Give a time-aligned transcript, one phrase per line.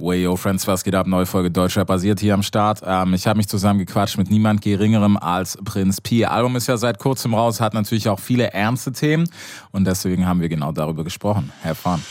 [0.00, 1.06] Way, yo, Friends, was geht ab?
[1.06, 2.80] Neue Folge Deutscher basiert hier am Start.
[2.84, 6.24] Ähm, ich habe mich zusammengequatscht mit niemand Geringerem als Prinz Pi.
[6.24, 9.28] Album ist ja seit kurzem raus, hat natürlich auch viele ernste Themen
[9.72, 11.52] und deswegen haben wir genau darüber gesprochen.
[11.64, 12.02] Have fun.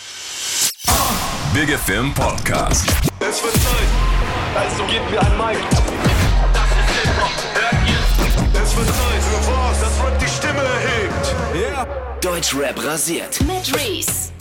[1.54, 2.88] Big FM Podcast.
[3.20, 3.88] Es wird Zeit,
[4.56, 5.60] also gebt mir ein Mic.
[6.54, 8.62] Das ist Hip-Hop, hört ihr?
[8.62, 11.36] Es wird Zeit für was, das Rap die Stimme erhebt.
[11.56, 11.88] Yeah.
[12.22, 13.40] Deutschrap rasiert.
[13.42, 14.32] Mit Reese.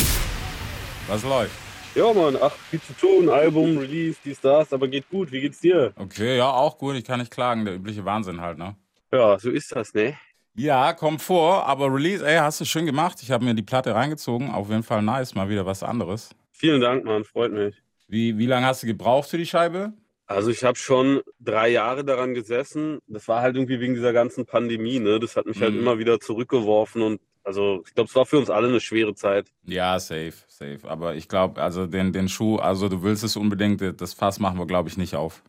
[1.09, 1.66] Was läuft?
[1.97, 5.33] Ja, Mann, ach, viel zu tun, Album, Release, dies, das, aber geht gut.
[5.33, 5.95] Wie geht's dir?
[5.96, 6.95] Okay, ja, auch gut.
[6.95, 7.64] Ich kann nicht klagen.
[7.64, 8.77] Der übliche Wahnsinn halt, ne?
[9.11, 10.14] Ja, so ist das, ne?
[10.54, 13.23] Ja, kommt vor, aber Release, ey, hast du schön gemacht.
[13.23, 14.51] Ich habe mir die Platte reingezogen.
[14.51, 16.31] Auf jeden Fall nice, mal wieder was anderes.
[16.53, 17.75] Vielen Dank, Mann, freut mich.
[18.09, 19.95] Wie, wie lange hast du gebraucht für die Scheibe?
[20.26, 22.99] Also ich habe schon drei Jahre daran gesessen.
[23.07, 25.18] Das war halt irgendwie wegen dieser ganzen Pandemie, ne?
[25.18, 25.81] Das hat mich halt Mhm.
[25.81, 29.49] immer wieder zurückgeworfen und also ich glaube, es war für uns alle eine schwere Zeit.
[29.64, 30.81] Ja, safe, safe.
[30.85, 34.59] Aber ich glaube, also den, den Schuh, also du willst es unbedingt, das Fass machen
[34.59, 35.42] wir, glaube ich, nicht auf.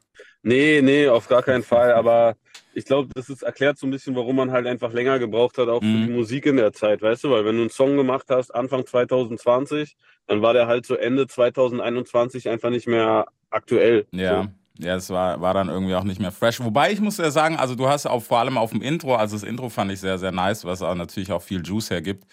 [0.44, 1.94] Nee, nee, auf gar keinen Fall.
[1.94, 2.36] Aber
[2.74, 5.68] ich glaube, das ist erklärt so ein bisschen, warum man halt einfach länger gebraucht hat,
[5.70, 5.86] auch Mhm.
[6.02, 7.32] für die Musik in der Zeit, weißt du?
[7.32, 11.28] Weil wenn du einen Song gemacht hast, Anfang 2020, dann war der halt so Ende
[11.28, 14.06] 2021 einfach nicht mehr aktuell.
[14.12, 14.48] Ja.
[14.80, 16.60] Ja, es war, war dann irgendwie auch nicht mehr fresh.
[16.60, 19.36] Wobei ich muss ja sagen, also du hast auch vor allem auf dem Intro, also
[19.36, 22.26] das Intro fand ich sehr, sehr nice, was auch natürlich auch viel Juice hergibt.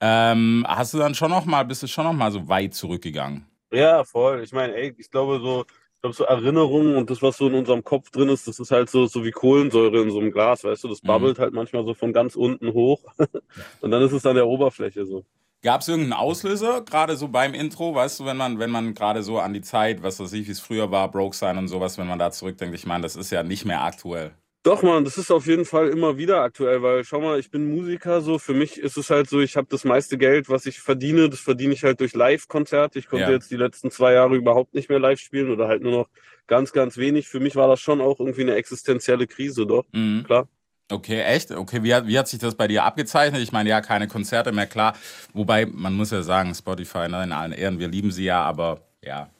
[0.00, 3.46] Ähm, hast du dann schon noch mal, bist du schon noch mal so weit zurückgegangen?
[3.72, 4.42] Ja, voll.
[4.42, 7.54] Ich meine, ey, ich glaube so, ich glaube so Erinnerungen und das, was so in
[7.54, 10.64] unserem Kopf drin ist, das ist halt so, so wie Kohlensäure in so einem Glas,
[10.64, 10.88] weißt du?
[10.88, 11.06] Das Mhm.
[11.08, 13.02] bubbelt halt manchmal so von ganz unten hoch
[13.80, 15.24] und dann ist es an der Oberfläche so.
[15.64, 19.22] Gab es irgendeinen Auslöser, gerade so beim Intro, weißt du, wenn man, wenn man gerade
[19.22, 21.96] so an die Zeit, was weiß ich, wie es früher war, Broke sein und sowas,
[21.96, 24.32] wenn man da zurückdenkt, ich meine, das ist ja nicht mehr aktuell.
[24.62, 27.70] Doch, Mann, das ist auf jeden Fall immer wieder aktuell, weil schau mal, ich bin
[27.70, 30.80] Musiker, so für mich ist es halt so, ich habe das meiste Geld, was ich
[30.80, 32.98] verdiene, das verdiene ich halt durch Live-Konzerte.
[32.98, 33.30] Ich konnte Ja.
[33.30, 36.08] jetzt die letzten zwei Jahre überhaupt nicht mehr live spielen oder halt nur noch
[36.46, 37.28] ganz, ganz wenig.
[37.28, 40.24] Für mich war das schon auch irgendwie eine existenzielle Krise, doch, Mhm.
[40.24, 40.46] klar.
[40.90, 41.50] Okay, echt?
[41.50, 43.40] Okay, wie hat, wie hat sich das bei dir abgezeichnet?
[43.42, 44.94] Ich meine, ja, keine Konzerte mehr, klar.
[45.32, 48.82] Wobei, man muss ja sagen, Spotify, ne, in allen Ehren, wir lieben sie ja, aber
[49.02, 49.30] ja.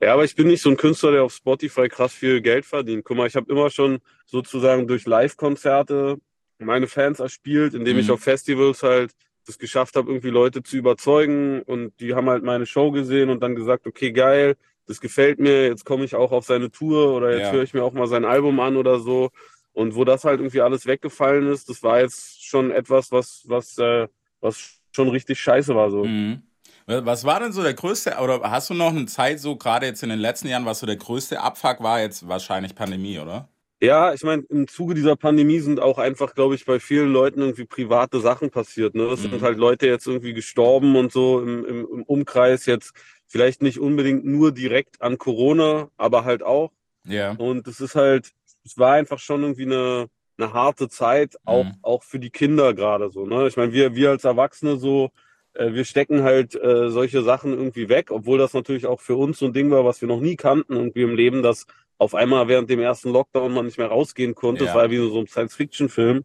[0.00, 3.04] Ja, aber ich bin nicht so ein Künstler, der auf Spotify krass viel Geld verdient.
[3.04, 6.16] Guck mal, ich habe immer schon sozusagen durch Live-Konzerte
[6.58, 8.14] meine Fans erspielt, indem ich Mhm.
[8.14, 9.12] auf Festivals halt
[9.46, 13.42] das geschafft habe, irgendwie Leute zu überzeugen und die haben halt meine Show gesehen und
[13.42, 17.32] dann gesagt, okay, geil, das gefällt mir, jetzt komme ich auch auf seine Tour oder
[17.32, 17.52] jetzt Ja.
[17.52, 19.30] höre ich mir auch mal sein Album an oder so.
[19.74, 23.76] Und wo das halt irgendwie alles weggefallen ist, das war jetzt schon etwas, was, was,
[23.78, 24.08] äh,
[24.40, 26.04] was schon richtig scheiße war so.
[26.04, 26.42] Mhm.
[26.86, 30.02] Was war denn so der größte, oder hast du noch eine Zeit so, gerade jetzt
[30.02, 33.48] in den letzten Jahren, was so der größte Abfuck war, jetzt wahrscheinlich Pandemie, oder?
[33.82, 37.40] Ja, ich meine, im Zuge dieser Pandemie sind auch einfach, glaube ich, bei vielen Leuten
[37.40, 38.94] irgendwie private Sachen passiert.
[38.94, 39.02] Ne?
[39.04, 39.30] Es Mhm.
[39.30, 42.92] sind halt Leute jetzt irgendwie gestorben und so im, im, im Umkreis jetzt
[43.26, 46.70] vielleicht nicht unbedingt nur direkt an Corona, aber halt auch.
[47.06, 47.32] Ja.
[47.32, 48.30] Und es ist halt,
[48.64, 50.06] es war einfach schon irgendwie eine,
[50.38, 51.74] eine harte Zeit, auch, Mhm.
[51.82, 53.26] auch für die Kinder gerade so.
[53.26, 53.46] Ne?
[53.48, 55.10] Ich meine, wir, wir als Erwachsene so,
[55.54, 59.38] äh, wir stecken halt äh, solche Sachen irgendwie weg, obwohl das natürlich auch für uns
[59.38, 61.66] so ein Ding war, was wir noch nie kannten, irgendwie im Leben, dass
[61.98, 64.64] auf einmal während dem ersten Lockdown man nicht mehr rausgehen konnte.
[64.64, 64.72] Ja.
[64.72, 66.24] Das war wie so ein Science-Fiction-Film.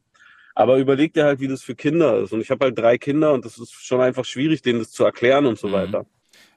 [0.55, 2.33] Aber überleg dir halt, wie das für Kinder ist.
[2.33, 5.05] Und ich habe halt drei Kinder und das ist schon einfach schwierig, denen das zu
[5.05, 5.71] erklären und so Mhm.
[5.73, 6.05] weiter.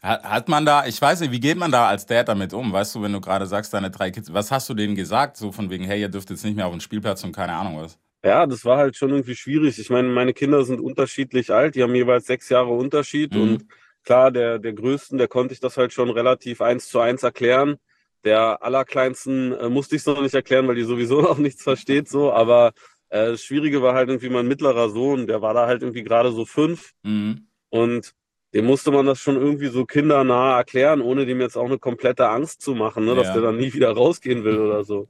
[0.02, 2.72] Hat, man da, ich weiß nicht, wie geht man da als Dad damit um?
[2.72, 5.36] Weißt du, wenn du gerade sagst, deine drei Kids, was hast du denen gesagt?
[5.36, 7.78] So von wegen, hey, ihr dürft jetzt nicht mehr auf den Spielplatz und keine Ahnung
[7.80, 7.98] was.
[8.24, 9.78] Ja, das war halt schon irgendwie schwierig.
[9.78, 13.40] Ich meine, meine Kinder sind unterschiedlich alt, die haben jeweils sechs Jahre Unterschied Mhm.
[13.42, 13.66] und
[14.04, 17.76] klar, der, der Größten, der konnte ich das halt schon relativ eins zu eins erklären.
[18.24, 22.08] Der Allerkleinsten äh, musste ich es noch nicht erklären, weil die sowieso noch nichts versteht,
[22.08, 22.72] so, aber
[23.10, 26.32] äh, das Schwierige war halt irgendwie mein mittlerer Sohn, der war da halt irgendwie gerade
[26.32, 27.46] so fünf Mhm.
[27.70, 28.14] und
[28.54, 32.28] dem musste man das schon irgendwie so kindernah erklären, ohne dem jetzt auch eine komplette
[32.28, 33.32] Angst zu machen, ne, dass Ja.
[33.32, 35.08] der dann nie wieder rausgehen will oder so.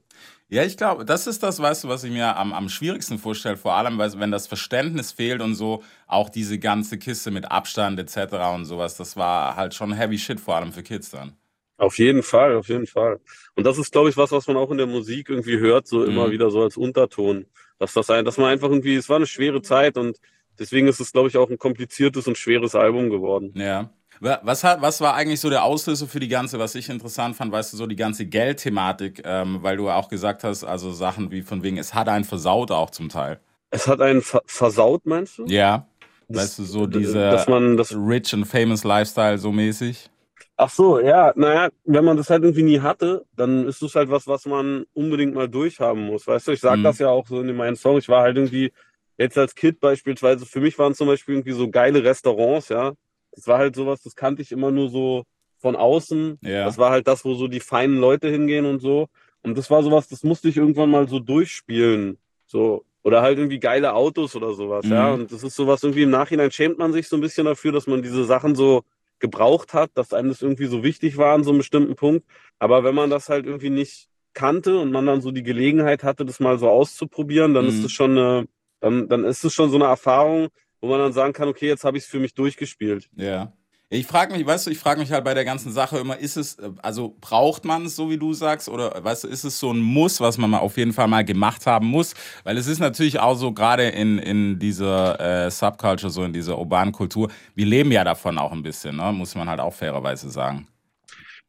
[0.49, 3.57] Ja, ich glaube, das ist das, weißt du, was ich mir am, am schwierigsten vorstelle,
[3.57, 7.99] vor allem, weil, wenn das Verständnis fehlt und so, auch diese ganze Kiste mit Abstand
[7.99, 8.53] etc.
[8.53, 11.35] und sowas, das war halt schon heavy shit, vor allem für Kids dann.
[11.77, 13.19] Auf jeden Fall, auf jeden Fall.
[13.55, 16.05] Und das ist, glaube ich, was, was man auch in der Musik irgendwie hört, so
[16.05, 16.31] immer Mhm.
[16.31, 17.45] wieder so als Unterton.
[17.79, 20.17] Dass das ein, dass man einfach irgendwie, es war eine schwere Zeit und
[20.59, 23.53] deswegen ist es, glaube ich, auch ein kompliziertes und schweres Album geworden.
[23.55, 23.89] Ja.
[24.19, 27.35] Wa- Was, hat, was war eigentlich so der Auslöser für die ganze, was ich interessant
[27.35, 31.31] fand, weißt du, so die ganze Geldthematik, ähm, weil du auch gesagt hast, also Sachen
[31.31, 33.39] wie von wegen, es hat einen versaut auch zum Teil.
[33.71, 35.45] Es hat einen ver versaut, meinst du?
[35.45, 35.87] Ja.
[36.29, 37.93] Das- Weißt du, so diese Dass man das.
[37.93, 40.09] rich and famous Lifestyle so mäßig.
[40.55, 44.09] Ach so, ja, naja, wenn man das halt irgendwie nie hatte, dann ist es halt
[44.09, 46.27] was, was man unbedingt mal durchhaben muss.
[46.27, 46.83] Weißt du, ich sag Mhm.
[46.83, 48.03] das ja auch so in meinen Songs.
[48.03, 48.71] Ich war halt irgendwie,
[49.17, 52.93] jetzt als Kind beispielsweise, für mich waren zum Beispiel irgendwie so geile Restaurants, ja.
[53.31, 55.23] Das war halt sowas, das kannte ich immer nur so
[55.59, 56.39] von außen.
[56.41, 56.65] Ja.
[56.65, 59.07] Das war halt das, wo so die feinen Leute hingehen und so.
[59.41, 62.17] Und das war sowas, das musste ich irgendwann mal so durchspielen.
[62.45, 62.85] So.
[63.03, 65.07] Oder halt irgendwie geile Autos oder sowas, ja.
[65.07, 65.21] Mhm.
[65.23, 67.87] Und das ist sowas, irgendwie im Nachhinein schämt man sich so ein bisschen dafür, dass
[67.87, 68.83] man diese Sachen so
[69.19, 72.25] gebraucht hat, dass einem das irgendwie so wichtig war an so einem bestimmten Punkt.
[72.59, 76.25] Aber wenn man das halt irgendwie nicht kannte und man dann so die Gelegenheit hatte,
[76.25, 77.69] das mal so auszuprobieren, dann Mhm.
[77.69, 78.47] ist es schon eine,
[78.83, 80.49] dann, dann ist es schon so eine Erfahrung,
[80.81, 83.09] wo man dann sagen kann, okay, jetzt habe ich es für mich durchgespielt.
[83.15, 83.53] Ja.
[83.89, 86.35] Ich frage mich, weißt du, ich frage mich halt bei der ganzen Sache immer, ist
[86.35, 89.57] es, äh, also braucht man es, so wie du sagst, oder weißt du, ist es
[89.57, 92.13] so ein Muss, was man mal auf jeden Fall mal gemacht haben muss?
[92.43, 96.57] Weil es ist natürlich auch so, gerade in, in dieser äh, Subculture, so in dieser
[96.57, 99.13] urbanen Kultur, wir leben ja davon auch ein bisschen, ne?
[99.13, 100.67] muss man halt auch fairerweise sagen.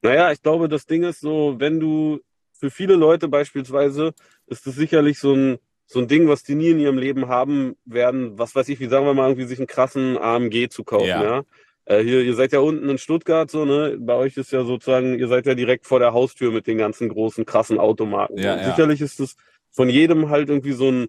[0.02, 2.20] Naja, ich glaube, das Ding ist so, wenn du
[2.52, 4.12] für viele Leute beispielsweise
[4.46, 7.76] ist es sicherlich so ein, so ein Ding, was die nie in ihrem Leben haben
[7.84, 11.06] werden, was weiß ich, wie sagen wir mal, irgendwie sich einen krassen AMG zu kaufen,
[11.06, 11.22] Ja.
[11.22, 11.42] ja.
[11.86, 13.98] Äh, hier, ihr seid ja unten in Stuttgart, so, ne?
[14.00, 17.10] Bei euch ist ja sozusagen, ihr seid ja direkt vor der Haustür mit den ganzen
[17.10, 18.38] großen, krassen Automarken.
[18.38, 18.64] Ja, ja.
[18.70, 19.36] Sicherlich ist es
[19.70, 21.08] von jedem halt irgendwie so ein,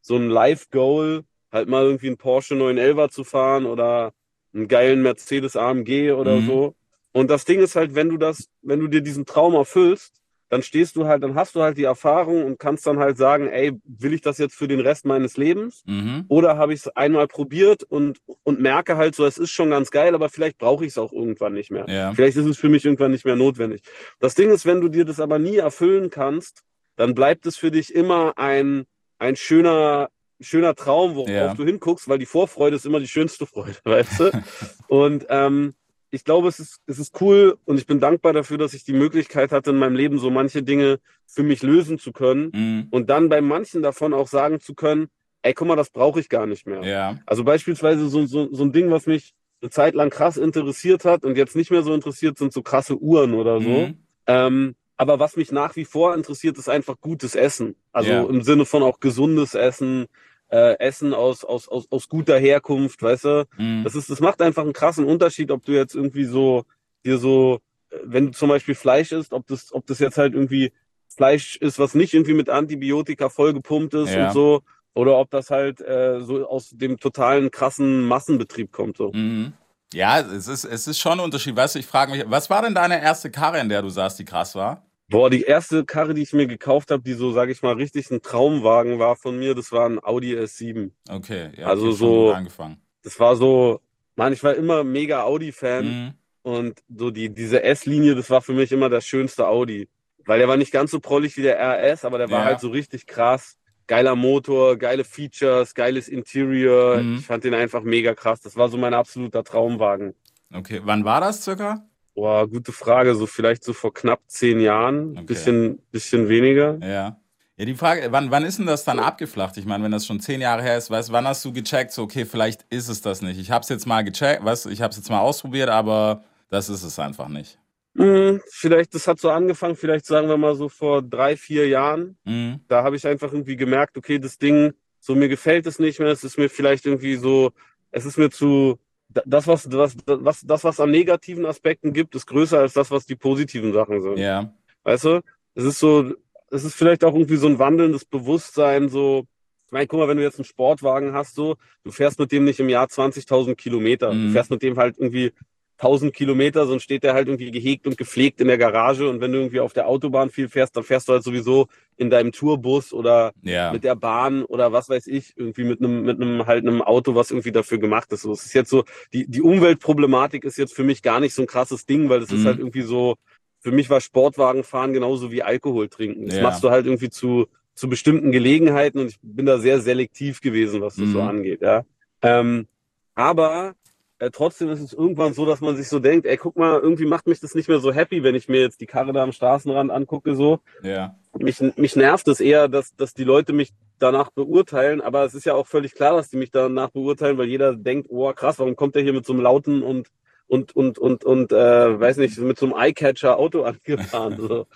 [0.00, 4.12] so ein Life-Goal, halt mal irgendwie einen Porsche 911 zu fahren oder
[4.52, 6.46] einen geilen Mercedes AMG oder Mhm.
[6.46, 6.74] so.
[7.12, 10.62] Und das Ding ist halt, wenn du das, wenn du dir diesen Traum erfüllst, dann
[10.62, 13.72] stehst du halt, dann hast du halt die Erfahrung und kannst dann halt sagen, ey,
[13.84, 15.82] will ich das jetzt für den Rest meines Lebens?
[15.86, 16.24] Mhm.
[16.28, 19.90] Oder habe ich es einmal probiert und, und merke halt so, es ist schon ganz
[19.90, 21.86] geil, aber vielleicht brauche ich es auch irgendwann nicht mehr.
[21.88, 22.12] Ja.
[22.14, 23.82] Vielleicht ist es für mich irgendwann nicht mehr notwendig.
[24.20, 26.62] Das Ding ist, wenn du dir das aber nie erfüllen kannst,
[26.94, 28.86] dann bleibt es für dich immer ein,
[29.18, 30.08] ein schöner,
[30.40, 31.54] schöner Traum, worauf Ja.
[31.54, 34.30] du hinguckst, weil die Vorfreude ist immer die schönste Freude, weißt du?
[34.88, 35.74] und ähm,
[36.16, 38.92] ich glaube, es ist, es ist cool und ich bin dankbar dafür, dass ich die
[38.94, 42.88] Möglichkeit hatte, in meinem Leben so manche Dinge für mich lösen zu können Mhm.
[42.90, 45.08] und dann bei manchen davon auch sagen zu können,
[45.42, 46.82] ey, guck mal, das brauche ich gar nicht mehr.
[46.82, 47.18] Ja.
[47.26, 51.24] Also beispielsweise so, so, so ein Ding, was mich eine Zeit lang krass interessiert hat
[51.24, 53.68] und jetzt nicht mehr so interessiert, sind so krasse Uhren oder so.
[53.68, 53.98] Mhm.
[54.26, 57.76] Ähm, aber was mich nach wie vor interessiert, ist einfach gutes Essen.
[57.92, 58.24] Also Ja.
[58.24, 60.06] im Sinne von auch gesundes Essen,
[60.50, 63.44] äh, Essen aus, aus, aus, aus guter Herkunft, weißt du?
[63.56, 63.82] Mhm.
[63.84, 66.64] Das ist, das macht einfach einen krassen Unterschied, ob du jetzt irgendwie so,
[67.04, 67.60] dir so,
[67.90, 70.72] äh, wenn du zum Beispiel Fleisch isst, ob das, ob das jetzt halt irgendwie
[71.08, 74.26] Fleisch ist, was nicht irgendwie mit Antibiotika vollgepumpt ist Ja.
[74.28, 74.62] und so,
[74.94, 78.96] oder ob das halt äh, so aus dem totalen krassen Massenbetrieb kommt.
[78.96, 79.12] So.
[79.12, 79.52] Mhm.
[79.92, 81.54] Ja, es ist, es ist schon ein Unterschied.
[81.56, 84.18] Weißt du, ich frage mich, was war denn deine erste Karre, in der du saßt,
[84.18, 84.82] die krass war?
[85.08, 88.10] Boah, die erste Karre, die ich mir gekauft habe, die so, sage ich mal, richtig
[88.10, 90.90] ein Traumwagen war von mir, das war ein Audi S7.
[91.08, 92.78] Okay, ja, Also so- angefangen.
[93.04, 93.80] Das war so,
[94.16, 95.84] Mann, ich war immer mega Audi-Fan.
[95.86, 96.12] Mhm.
[96.42, 99.88] Und so die, diese S-Linie, das war für mich immer der schönste Audi.
[100.24, 102.44] Weil der war nicht ganz so prollig wie der RS, aber der war Ja.
[102.46, 103.56] halt so richtig krass.
[103.86, 106.98] Geiler Motor, geile Features, geiles Interior.
[107.02, 107.16] Mhm.
[107.18, 108.40] Ich fand den einfach mega krass.
[108.40, 110.14] Das war so mein absoluter Traumwagen.
[110.52, 111.84] Okay, wann war das circa?
[112.16, 113.14] Boah, gute Frage.
[113.14, 115.12] So vielleicht so vor knapp zehn Jahren.
[115.12, 115.26] Okay.
[115.26, 116.78] Bisschen, bisschen weniger.
[116.80, 117.20] Ja.
[117.58, 119.56] Ja, die Frage, wann, wann ist denn das dann abgeflacht?
[119.58, 122.02] Ich meine, wenn das schon zehn Jahre her ist, weißt, wann hast du gecheckt, so,
[122.02, 123.38] okay, vielleicht ist es das nicht.
[123.38, 126.68] Ich habe es jetzt mal gecheckt, weißt, ich habe es jetzt mal ausprobiert, aber das
[126.68, 127.58] ist es einfach nicht.
[127.96, 132.18] Hm, vielleicht, das hat so angefangen, vielleicht sagen wir mal so vor drei, vier Jahren.
[132.24, 132.60] Mhm.
[132.68, 136.08] da habe ich einfach irgendwie gemerkt, okay, das Ding, so mir gefällt es nicht mehr,
[136.08, 137.52] es ist mir vielleicht irgendwie so,
[137.90, 138.78] es ist mir zu,
[139.24, 143.06] das, was, was, was, das, was an negativen Aspekten gibt, ist größer als das, was
[143.06, 144.18] die positiven Sachen sind.
[144.18, 144.52] Ja.
[144.84, 145.20] Weißt du?
[145.54, 146.12] Es ist so,
[146.50, 149.26] es ist vielleicht auch irgendwie so ein wandelndes Bewusstsein, so,
[149.66, 152.44] ich meine, guck mal, wenn du jetzt einen Sportwagen hast, so, du fährst mit dem
[152.44, 154.12] nicht im Jahr 20.000 Kilometer.
[154.12, 154.26] Mhm.
[154.26, 155.32] Du fährst mit dem halt irgendwie
[155.78, 159.08] 1000 Kilometer, sonst steht der halt irgendwie gehegt und gepflegt in der Garage.
[159.08, 161.66] Und wenn du irgendwie auf der Autobahn viel fährst, dann fährst du halt sowieso
[161.96, 163.72] in deinem Tourbus oder Ja.
[163.72, 167.14] mit der Bahn oder was weiß ich, irgendwie mit einem, mit einem halt einem Auto,
[167.14, 168.22] was irgendwie dafür gemacht ist.
[168.22, 171.42] So, es ist jetzt so, die, die Umweltproblematik ist jetzt für mich gar nicht so
[171.42, 172.36] ein krasses Ding, weil es Mhm.
[172.36, 173.16] ist halt irgendwie so,
[173.60, 176.26] für mich war Sportwagenfahren genauso wie Alkohol trinken.
[176.26, 176.42] Das Ja.
[176.42, 180.80] machst du halt irgendwie zu, zu bestimmten Gelegenheiten und ich bin da sehr selektiv gewesen,
[180.80, 181.28] was das so Mhm.
[181.28, 181.84] angeht, ja.
[182.22, 182.66] Ähm,
[183.14, 183.74] aber
[184.18, 187.06] äh, trotzdem ist es irgendwann so, dass man sich so denkt, ey, guck mal, irgendwie
[187.06, 189.32] macht mich das nicht mehr so happy, wenn ich mir jetzt die Karre da am
[189.32, 191.16] Straßenrand angucke, so Ja.
[191.38, 195.44] mich, mich nervt es eher, dass, dass die Leute mich danach beurteilen, aber es ist
[195.44, 198.76] ja auch völlig klar, dass die mich danach beurteilen, weil jeder denkt, oh krass, warum
[198.76, 200.08] kommt der hier mit so einem lauten und
[200.48, 204.36] und und und und äh, weiß nicht, mit so einem Eyecatcher Auto angefahren.
[204.38, 204.66] So.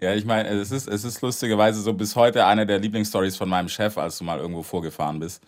[0.00, 3.48] Ja, ich meine, es ist, es ist lustigerweise so bis heute eine der Lieblingsstories von
[3.48, 5.42] meinem Chef, als du mal irgendwo vorgefahren bist.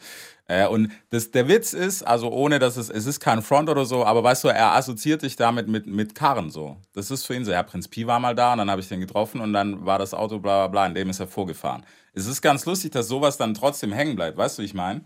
[0.51, 3.85] Äh, und das, der Witz ist, also ohne dass es, es ist kein Front oder
[3.85, 6.77] so, aber weißt du, er assoziiert dich damit mit, mit Karren so.
[6.93, 8.89] Das ist für ihn so, ja, Prinz Pi war mal da und dann habe ich
[8.89, 11.87] den getroffen und dann war das Auto bla bla bla, in dem ist er vorgefahren.
[12.15, 15.03] Es ist ganz lustig, dass sowas dann trotzdem hängen bleibt, weißt du, wie ich meine?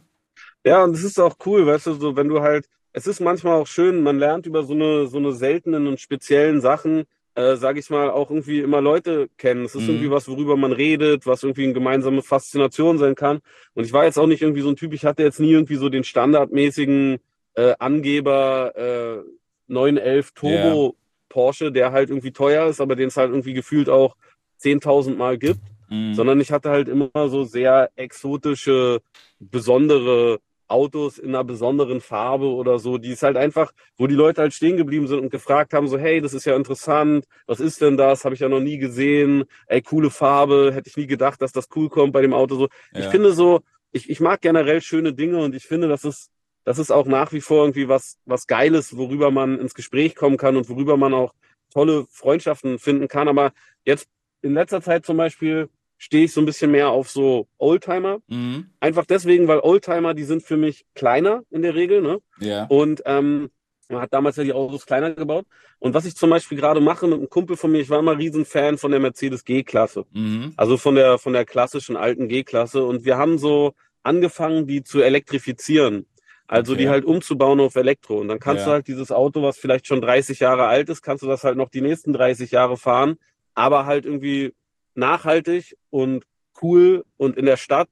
[0.65, 3.61] Ja, und das ist auch cool, weißt du, so wenn du halt, es ist manchmal
[3.61, 7.81] auch schön, man lernt über so eine, so eine seltenen und speziellen Sachen, äh, sage
[7.81, 9.65] ich mal, auch irgendwie immer Leute kennen.
[9.65, 9.95] Es ist Mhm.
[9.95, 13.41] irgendwie was, worüber man redet, was irgendwie eine gemeinsame Faszination sein kann.
[13.75, 15.77] Und ich war jetzt auch nicht irgendwie so ein Typ, ich hatte jetzt nie irgendwie
[15.77, 17.19] so den standardmäßigen
[17.55, 19.23] äh, Angeber äh,
[19.67, 20.97] 911 Turbo
[21.29, 24.17] Porsche, der halt irgendwie teuer ist, aber den es halt irgendwie gefühlt auch
[24.59, 25.61] 10.000 Mal gibt
[25.91, 26.15] Mhm.
[26.15, 29.01] sondern ich hatte halt immer so sehr exotische,
[29.39, 34.41] besondere Autos in einer besonderen Farbe oder so, die ist halt einfach, wo die Leute
[34.43, 37.81] halt stehen geblieben sind und gefragt haben, so, hey, das ist ja interessant, was ist
[37.81, 38.25] denn das?
[38.25, 41.69] Habe ich ja noch nie gesehen, ey, coole Farbe, hätte ich nie gedacht, dass das
[41.77, 42.69] cool kommt bei dem Auto so.
[42.93, 43.11] Ich Ja.
[43.11, 43.61] finde so,
[43.93, 46.31] ich, ich mag generell schöne Dinge und ich finde, das ist,
[46.65, 50.37] das ist auch nach wie vor irgendwie was, was Geiles, worüber man ins Gespräch kommen
[50.37, 51.35] kann und worüber man auch
[51.73, 53.29] tolle Freundschaften finden kann.
[53.29, 53.53] Aber
[53.85, 54.09] jetzt
[54.43, 55.69] in letzter Zeit zum Beispiel
[55.99, 58.19] stehe ich so ein bisschen mehr auf so Oldtimer.
[58.29, 58.71] Mhm.
[58.81, 62.19] Einfach deswegen, weil Oldtimer, die sind für mich kleiner in der Regel, ne?
[62.41, 62.65] Ja.
[62.67, 63.51] Und ähm,
[63.89, 65.47] man hat damals ja die Autos kleiner gebaut.
[65.79, 68.17] Und was ich zum Beispiel gerade mache mit einem Kumpel von mir, ich war immer
[68.19, 70.05] Riesenfan von der Mercedes G-Klasse.
[70.13, 70.53] Mhm.
[70.57, 72.85] Also von der, von der klassischen alten G-Klasse.
[72.85, 76.07] Und wir haben so angefangen, die zu elektrifizieren.
[76.47, 76.83] Also Okay.
[76.83, 78.19] die halt umzubauen auf Elektro.
[78.19, 78.67] Und dann kannst Ja.
[78.67, 81.57] du halt dieses Auto, was vielleicht schon 30 Jahre alt ist, kannst du das halt
[81.57, 83.17] noch die nächsten 30 Jahre fahren,
[83.55, 84.53] aber halt irgendwie
[84.95, 86.25] nachhaltig und
[86.63, 87.89] cool und in der Stadt.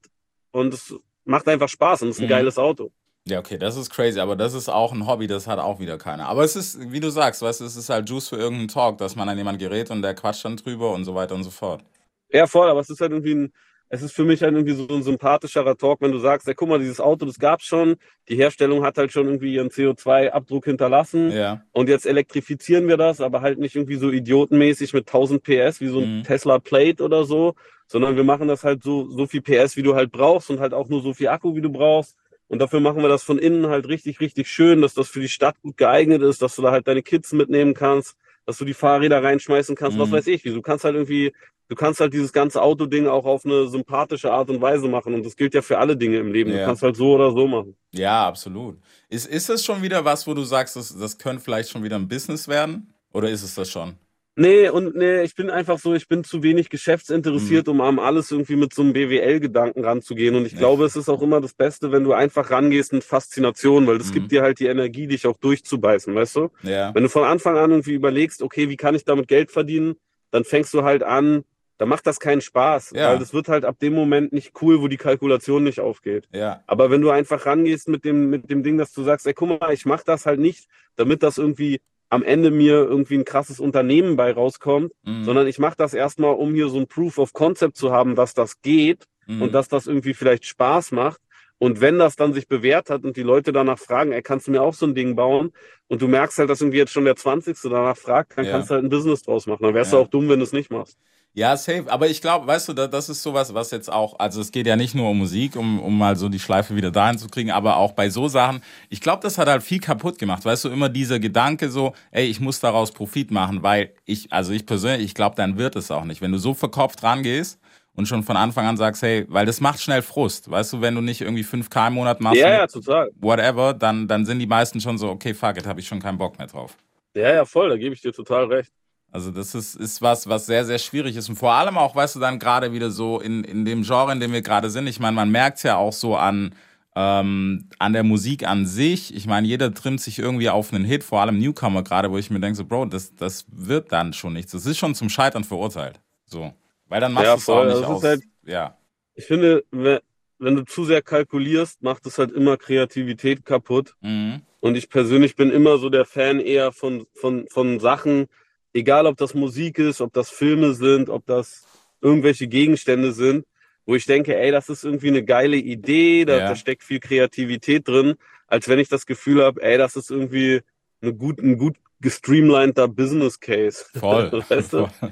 [0.51, 0.93] Und es
[1.25, 2.29] macht einfach Spaß und es ist ein Mhm.
[2.29, 2.91] geiles Auto.
[3.25, 5.97] Ja, okay, das ist crazy, aber das ist auch ein Hobby, das hat auch wieder
[5.97, 6.27] keiner.
[6.27, 8.97] Aber es ist, wie du sagst, weißt du, es ist halt Juice für irgendeinen Talk,
[8.97, 11.49] dass man an jemand gerät und der quatscht dann drüber und so weiter und so
[11.49, 11.83] fort.
[12.29, 13.53] Ja, voll, aber es ist halt irgendwie ein,
[13.93, 16.67] es ist für mich halt irgendwie so ein sympathischerer Talk, wenn du sagst, ja, guck
[16.67, 17.95] mal, dieses Auto, das gab's schon,
[18.27, 21.61] die Herstellung hat halt schon irgendwie ihren CO2-Abdruck hinterlassen Ja.
[21.73, 25.87] und jetzt elektrifizieren wir das, aber halt nicht irgendwie so idiotenmäßig mit 1000 PS wie
[25.89, 26.23] so ein Mhm.
[26.23, 27.53] Tesla Plate oder so,
[27.87, 30.73] sondern wir machen das halt so, so viel PS, wie du halt brauchst und halt
[30.73, 32.15] auch nur so viel Akku, wie du brauchst.
[32.47, 35.29] Und dafür machen wir das von innen halt richtig, richtig schön, dass das für die
[35.29, 38.73] Stadt gut geeignet ist, dass du da halt deine Kids mitnehmen kannst, dass du die
[38.73, 40.13] Fahrräder reinschmeißen kannst, was Mhm.
[40.13, 40.43] weiß ich.
[40.45, 40.49] wie.
[40.51, 41.31] Du kannst halt irgendwie,
[41.69, 45.13] du kannst halt dieses ganze Autoding auch auf eine sympathische Art und Weise machen.
[45.13, 46.51] Und das gilt ja für alle Dinge im Leben.
[46.51, 46.59] Ja.
[46.59, 47.75] Du kannst halt so oder so machen.
[47.93, 48.77] Ja, absolut.
[49.09, 51.95] Ist, ist das schon wieder was, wo du sagst, das, das könnte vielleicht schon wieder
[51.97, 52.93] ein Business werden?
[53.13, 53.95] Oder ist es das schon?
[54.35, 58.31] Nee, und nee, ich bin einfach so, ich bin zu wenig geschäftsinteressiert, um an alles
[58.31, 60.33] irgendwie mit so einem BWL-Gedanken ranzugehen.
[60.35, 60.57] Und ich Ja.
[60.57, 64.07] glaube, es ist auch immer das Beste, wenn du einfach rangehst mit Faszination, weil das
[64.09, 64.13] Mhm.
[64.13, 66.49] gibt dir halt die Energie, dich auch durchzubeißen, weißt du?
[66.63, 66.95] Ja.
[66.95, 69.97] Wenn du von Anfang an irgendwie überlegst, okay, wie kann ich damit Geld verdienen,
[70.31, 71.43] dann fängst du halt an,
[71.83, 73.09] da macht das keinen Spaß, Ja.
[73.09, 76.29] weil das wird halt ab dem Moment nicht cool, wo die Kalkulation nicht aufgeht.
[76.31, 76.63] Ja.
[76.65, 79.59] Aber wenn du einfach rangehst mit dem, mit dem Ding, dass du sagst, ey, guck
[79.59, 83.59] mal, ich mache das halt nicht, damit das irgendwie am Ende mir irgendwie ein krasses
[83.59, 85.25] Unternehmen bei rauskommt, Mhm.
[85.25, 88.33] sondern ich mache das erstmal, um hier so ein Proof of Concept zu haben, dass
[88.33, 89.41] das geht Mhm.
[89.41, 91.19] und dass das irgendwie vielleicht Spaß macht.
[91.57, 94.51] Und wenn das dann sich bewährt hat und die Leute danach fragen, ey, kannst du
[94.51, 95.51] mir auch so ein Ding bauen?
[95.89, 97.69] Und du merkst halt, dass irgendwie jetzt schon der 20.
[97.69, 98.51] danach fragt, dann Ja.
[98.51, 99.63] kannst du halt ein Business draus machen.
[99.63, 99.99] Dann wärst Ja.
[99.99, 100.97] du auch dumm, wenn du es nicht machst.
[101.35, 101.85] Ja, safe.
[101.91, 104.67] Aber ich glaube, weißt du, da- das ist sowas, was jetzt auch, also es geht
[104.67, 107.49] ja nicht nur um Musik, um, um mal so die Schleife wieder dahin zu kriegen,
[107.49, 108.61] aber auch bei so Sachen.
[108.89, 110.45] Ich glaube, das hat halt viel kaputt gemacht.
[110.45, 114.51] Weißt du, immer dieser Gedanke so, ey, ich muss daraus Profit machen, weil ich, also
[114.53, 116.21] ich persönlich, ich glaube, dann wird es auch nicht.
[116.21, 117.59] Wenn du so verkopft rangehst
[117.95, 120.51] und schon von Anfang an sagst, hey, weil das macht schnell Frust.
[120.51, 123.09] Weißt du, wenn du nicht irgendwie 5K im Monat machst, Ja, ja, total.
[123.19, 126.19] whatever, dann, dann sind die meisten schon so, okay, fuck it, habe ich schon keinen
[126.19, 126.77] Bock mehr drauf.
[127.15, 128.71] Ja, ja, voll, da gebe ich dir total recht.
[129.13, 131.29] Also das ist, ist was, was sehr, sehr schwierig ist.
[131.29, 134.19] Und vor allem auch, weißt du, dann gerade wieder so in, in dem Genre, in
[134.19, 134.87] dem wir gerade sind.
[134.87, 136.55] Ich meine, man merkt ja auch so an,
[136.95, 139.15] ähm, an der Musik an sich.
[139.15, 142.31] Ich meine, jeder trimmt sich irgendwie auf einen Hit, vor allem Newcomer gerade, wo ich
[142.31, 144.51] mir denke, so, Bro, das, das wird dann schon nichts.
[144.51, 145.99] Das ist schon zum Scheitern verurteilt.
[146.25, 146.51] So.
[146.89, 148.03] Weil dann machst Ja, du es auch nicht ist aus.
[148.03, 148.75] halt- ja.
[149.13, 150.01] Ich finde, we-
[150.39, 153.93] wenn du zu sehr kalkulierst, macht es halt immer Kreativität kaputt.
[154.01, 154.41] Mhm.
[154.59, 158.25] Und ich persönlich bin immer so der Fan eher von, von, von Sachen,
[158.73, 161.65] egal ob das Musik ist, ob das Filme sind, ob das
[162.01, 163.45] irgendwelche Gegenstände sind,
[163.85, 166.47] wo ich denke, ey, das ist irgendwie eine geile Idee, da, Ja.
[166.49, 168.15] da steckt viel Kreativität drin,
[168.47, 170.61] als wenn ich das Gefühl habe, ey, das ist irgendwie
[171.01, 173.85] eine gut, ein gut gestreamliner Business Case.
[173.95, 174.31] Voll.
[174.47, 174.87] Weißt du?
[174.87, 175.11] Voll.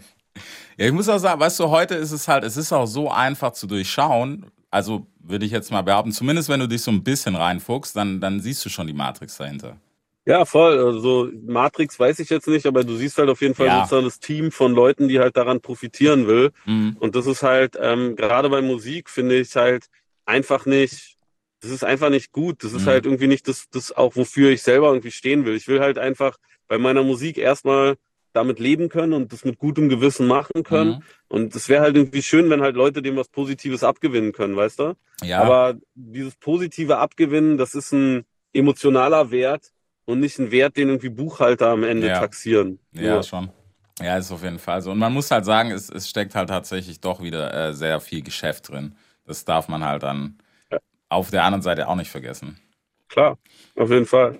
[0.77, 3.09] Ja, ich muss auch sagen, weißt du, heute ist es halt, es ist auch so
[3.11, 4.45] einfach zu durchschauen.
[4.69, 8.21] Also würde ich jetzt mal behaupten, zumindest wenn du dich so ein bisschen reinfuchst, dann,
[8.21, 9.77] dann siehst du schon die Matrix dahinter.
[10.25, 10.77] Ja, voll.
[10.77, 13.79] Also Matrix weiß ich jetzt nicht, aber du siehst halt auf jeden Fall Ja.
[13.79, 16.51] sozusagen das Team von Leuten, die halt daran profitieren will.
[16.65, 16.95] Mhm.
[16.99, 19.85] Und das ist halt, ähm, gerade bei Musik finde ich halt
[20.25, 21.17] einfach nicht,
[21.61, 22.63] das ist einfach nicht gut.
[22.63, 22.89] Das ist Mhm.
[22.89, 25.55] halt irgendwie nicht das, das auch, wofür ich selber irgendwie stehen will.
[25.55, 26.37] Ich will halt einfach
[26.67, 27.95] bei meiner Musik erstmal
[28.33, 30.89] damit leben können und das mit gutem Gewissen machen können.
[30.91, 31.03] Mhm.
[31.29, 34.79] Und es wäre halt irgendwie schön, wenn halt Leute dem was Positives abgewinnen können, weißt
[34.79, 34.93] du?
[35.23, 38.23] Ja, Aber dieses positive Abgewinnen, das ist ein
[38.53, 39.71] emotionaler Wert,
[40.11, 42.19] und nicht einen Wert, den irgendwie Buchhalter am Ende Ja.
[42.19, 42.79] taxieren.
[42.93, 43.23] Ja, Nur.
[43.23, 43.49] schon.
[44.01, 44.91] Ja, ist auf jeden Fall so.
[44.91, 48.21] Und man muss halt sagen, es, es steckt halt tatsächlich doch wieder äh, sehr viel
[48.23, 48.95] Geschäft drin.
[49.25, 50.37] Das darf man halt dann
[51.09, 52.59] auf der anderen Seite auch nicht vergessen.
[53.09, 53.37] Klar,
[53.75, 54.39] auf jeden Fall.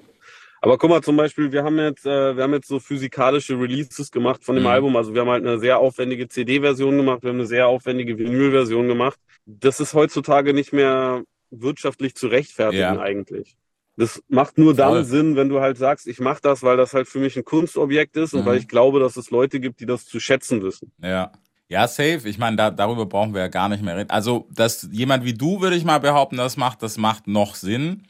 [0.62, 4.12] Aber guck mal, zum Beispiel, wir haben jetzt, äh, wir haben jetzt so physikalische Releases
[4.12, 4.70] gemacht von dem Mhm.
[4.70, 4.96] Album.
[4.96, 8.88] Also wir haben halt eine sehr aufwendige CD-Version gemacht, wir haben eine sehr aufwendige Vinyl-Version
[8.88, 9.20] gemacht.
[9.46, 13.00] Das ist heutzutage nicht mehr wirtschaftlich zu rechtfertigen Ja.
[13.00, 13.58] eigentlich.
[13.98, 15.04] Das macht nur dann Voll.
[15.04, 18.16] Sinn, wenn du halt sagst, ich mache das, weil das halt für mich ein Kunstobjekt
[18.18, 18.46] ist und Mhm.
[18.46, 20.92] weil ich glaube, dass es Leute gibt, die das zu schätzen wissen.
[21.02, 21.32] Ja.
[21.68, 22.22] Ja, safe.
[22.26, 24.10] Ich meine, da, darüber brauchen wir ja gar nicht mehr reden.
[24.10, 28.04] Also, dass jemand wie du, würde ich mal behaupten, das macht, das macht noch Sinn.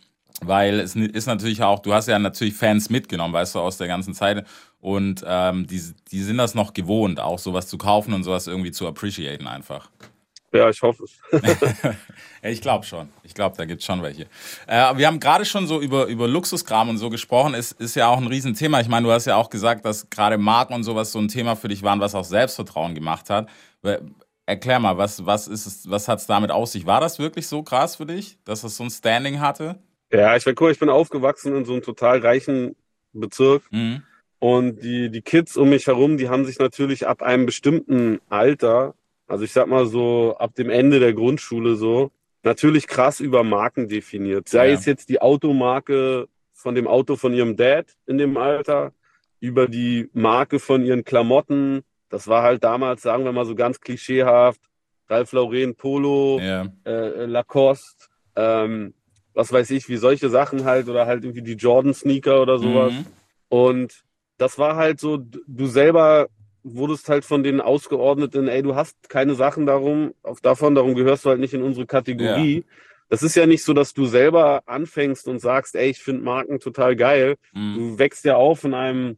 [0.44, 3.88] Weil es ist natürlich auch, du hast ja natürlich Fans mitgenommen, weißt du, aus der
[3.88, 4.48] ganzen Zeit.
[4.80, 5.80] Und ähm, die,
[6.12, 9.92] die sind das noch gewohnt, auch sowas zu kaufen und sowas irgendwie zu appreciaten einfach.
[10.54, 11.20] Ja, ich hoffe es.
[12.44, 13.10] Ich glaube schon.
[13.24, 14.24] Ich glaube, da gibt's schon welche.
[14.66, 17.54] Äh, wir haben gerade schon so über, über Luxuskram und so gesprochen.
[17.54, 18.80] Ist, ist ja auch ein Riesenthema.
[18.82, 21.56] Ich meine, du hast ja auch gesagt, dass gerade Marken und sowas so ein Thema
[21.56, 23.48] für dich waren, was auch Selbstvertrauen gemacht hat.
[23.82, 24.02] Weil-
[24.48, 26.86] Erklär mal, was, was, ist es, was hat's damit auf sich?
[26.86, 29.78] War das wirklich so krass für dich, dass es so ein Standing hatte?
[30.12, 32.76] Ja, ich, guck, mal, ich bin aufgewachsen in so einem total reichen
[33.14, 33.64] Bezirk.
[33.72, 34.02] Mhm.
[34.40, 38.96] Und die, die Kids um mich herum, die haben sich natürlich ab einem bestimmten Alter,
[39.32, 42.12] also ich sag mal so ab dem Ende der Grundschule so,
[42.44, 44.50] natürlich krass über Marken definiert.
[44.50, 44.74] Sei Ja.
[44.74, 48.94] es jetzt die Automarke von dem Auto von ihrem Dad in dem Alter,
[49.40, 51.82] über die Marke von ihren Klamotten.
[52.10, 54.62] Das war halt damals, sagen wir mal so ganz klischeehaft,
[55.10, 56.68] Ralph Lauren Polo, Ja.
[56.86, 58.94] äh, Lacoste, ähm,
[59.34, 62.94] was weiß ich, wie solche Sachen halt oder halt irgendwie die Jordan Sneaker oder sowas.
[62.94, 63.06] Mhm.
[63.50, 64.04] Und
[64.38, 66.28] das war halt so, du selber
[66.64, 70.96] wurdest halt von denen ausgeordnet in, ey, du hast keine Sachen darum, auf davon, darum
[70.96, 72.64] gehörst du halt nicht in unsere Kategorie.
[73.10, 76.60] Das ist ja nicht so, dass du selber anfängst und sagst, ey, ich finde Marken
[76.60, 77.36] total geil.
[77.54, 77.74] Mhm.
[77.76, 79.18] Du wächst ja auf in einem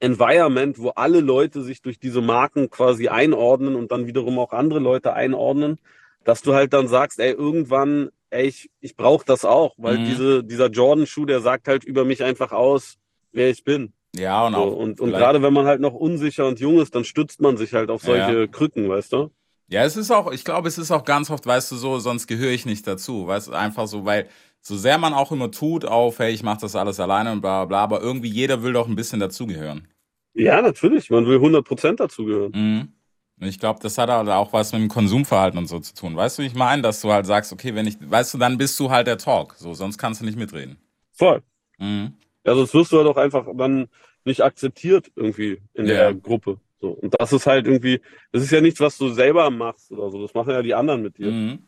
[0.00, 4.78] Environment, wo alle Leute sich durch diese Marken quasi einordnen und dann wiederum auch andere
[4.78, 5.78] Leute einordnen,
[6.24, 10.04] dass du halt dann sagst, ey, irgendwann, ey, ich, ich brauche das auch, weil Mhm.
[10.04, 12.98] diese, dieser Jordan-Schuh, der sagt halt über mich einfach aus,
[13.32, 13.92] wer ich bin.
[14.18, 14.76] Ja, und So, auch.
[14.76, 17.72] und und gerade wenn man halt noch unsicher und jung ist, dann stützt man sich
[17.74, 18.46] halt auf solche Ja.
[18.46, 19.30] Krücken, weißt du?
[19.68, 22.26] Ja, es ist auch, ich glaube, es ist auch ganz oft, weißt du, so, sonst
[22.28, 23.26] gehöre ich nicht dazu.
[23.26, 24.28] Weißt du, einfach so, weil
[24.60, 27.64] so sehr man auch immer tut auf, hey, ich mache das alles alleine und bla
[27.64, 29.88] bla, bla, aber irgendwie jeder will doch ein bisschen dazugehören.
[30.34, 31.10] Ja, natürlich.
[31.10, 32.52] Man will 100% dazugehören.
[32.54, 32.92] Mhm.
[33.40, 36.16] Und ich glaube, das hat halt auch was mit dem Konsumverhalten und so zu tun.
[36.16, 38.56] Weißt du, wie ich meine, dass du halt sagst, okay, wenn ich, weißt du, dann
[38.56, 39.54] bist du halt der Talk.
[39.58, 40.78] So, sonst kannst du nicht mitreden.
[41.12, 41.42] Voll.
[41.78, 42.14] Mhm.
[42.46, 43.88] Ja, sonst wirst du halt auch einfach dann
[44.24, 46.12] nicht akzeptiert irgendwie in der Ja.
[46.12, 46.58] Gruppe.
[46.80, 46.88] So.
[46.90, 48.00] Und das ist halt irgendwie,
[48.32, 50.22] das ist ja nichts, was du selber machst oder so.
[50.22, 51.30] Das machen ja die anderen mit dir.
[51.30, 51.58] Mhm.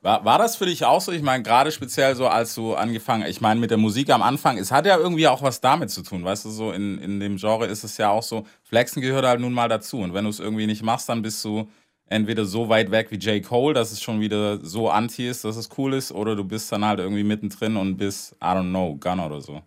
[0.00, 1.12] War, war das für dich auch so?
[1.12, 4.58] Ich meine, gerade speziell so, als du angefangen, ich meine, mit der Musik am Anfang,
[4.58, 7.36] es hat ja irgendwie auch was damit zu tun, weißt du, so in, in dem
[7.36, 10.30] Genre ist es ja auch so, Flexen gehört halt nun mal dazu und wenn du
[10.30, 11.68] es irgendwie nicht machst, dann bist du
[12.06, 13.44] entweder so weit weg wie J.
[13.44, 16.72] Cole, dass es schon wieder so anti ist, dass es cool ist, oder du bist
[16.72, 19.62] dann halt irgendwie mittendrin und bist, I don't know, Gunner oder so.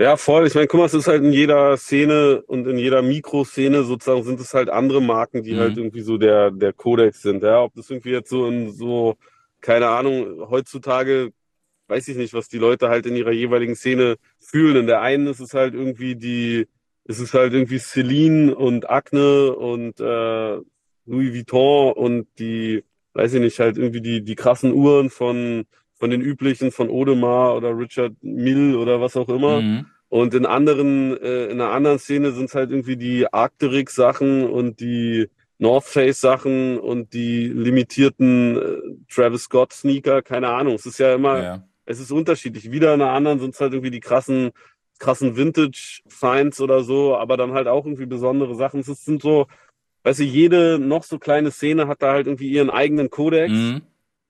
[0.00, 0.46] Ja, voll.
[0.46, 4.22] Ich meine, guck mal, es ist halt in jeder Szene und in jeder Mikroszene sozusagen
[4.22, 5.58] sind es halt andere Marken, die Mhm.
[5.58, 7.42] halt irgendwie so der, der Kodex sind.
[7.42, 9.16] Ja, ob das irgendwie jetzt so in so,
[9.60, 11.32] keine Ahnung, heutzutage
[11.88, 14.76] weiß ich nicht, was die Leute halt in ihrer jeweiligen Szene fühlen.
[14.78, 16.68] In der einen ist es halt irgendwie die,
[17.04, 20.58] ist es halt irgendwie Celine und Acne und äh,
[21.06, 22.84] Louis Vuitton und die,
[23.14, 25.66] weiß ich nicht, halt irgendwie die, die krassen Uhren von,
[25.98, 29.60] von den üblichen, von Audemars oder Richard Mille oder was auch immer.
[29.60, 29.86] Mhm.
[30.08, 34.80] Und in anderen, äh, in einer anderen Szene sind es halt irgendwie die Arcteryx-Sachen und
[34.80, 40.74] die North Face-Sachen und die limitierten äh, Travis Scott-Sneaker, keine Ahnung.
[40.76, 41.64] Es ist ja immer, Ja.
[41.84, 42.70] es ist unterschiedlich.
[42.70, 44.52] Wieder in einer anderen sind es halt irgendwie die krassen,
[44.98, 48.80] krassen Vintage-Finds oder so, aber dann halt auch irgendwie besondere Sachen.
[48.80, 49.46] Es sind so,
[50.04, 53.80] weißt du, jede noch so kleine Szene hat da halt irgendwie ihren eigenen Kodex, Mhm.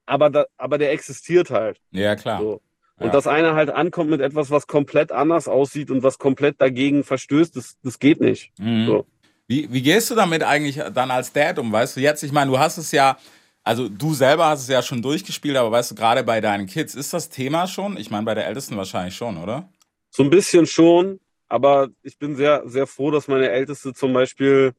[0.08, 1.80] Aber, da, aber der existiert halt.
[1.90, 2.40] Ja, klar.
[2.40, 2.60] So.
[2.96, 3.12] Und Ja.
[3.12, 7.54] dass einer halt ankommt mit etwas, was komplett anders aussieht und was komplett dagegen verstößt,
[7.54, 8.52] das, das geht nicht.
[8.58, 8.86] Mhm.
[8.86, 9.06] So.
[9.46, 11.70] Wie, wie gehst du damit eigentlich dann als Dad um?
[11.72, 13.16] Weißt du, jetzt, ich meine, du hast es ja,
[13.62, 16.94] also du selber hast es ja schon durchgespielt, aber weißt du, gerade bei deinen Kids,
[16.94, 17.96] ist das Thema schon?
[17.96, 19.68] Ich meine, bei der Ältesten wahrscheinlich schon, oder?
[20.10, 24.72] So ein bisschen schon, aber ich bin sehr, sehr froh, dass meine Älteste zum Beispiel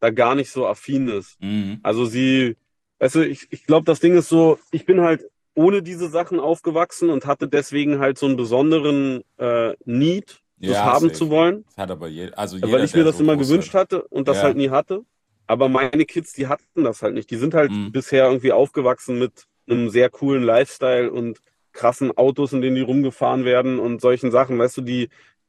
[0.00, 1.40] da gar nicht so affin ist.
[1.40, 1.80] Mhm.
[1.82, 2.56] Also sie,
[2.98, 6.38] weißt du, ich, ich glaube, das Ding ist so, ich bin halt ohne diese Sachen
[6.38, 11.12] aufgewachsen und hatte deswegen halt so einen besonderen äh, Need, das Ja, haben safe.
[11.12, 11.64] zu wollen.
[11.68, 13.80] Das hat aber je, also jeder, weil ich mir das so immer gewünscht wird.
[13.92, 14.42] hatte und das Ja.
[14.44, 15.04] halt nie hatte.
[15.46, 17.30] Aber meine Kids, die hatten das halt nicht.
[17.30, 17.92] Die sind halt Mhm.
[17.92, 21.40] bisher irgendwie aufgewachsen mit einem sehr coolen Lifestyle und
[21.72, 24.58] krassen Autos, in denen die rumgefahren werden und solchen Sachen.
[24.58, 25.08] Weißt du, die,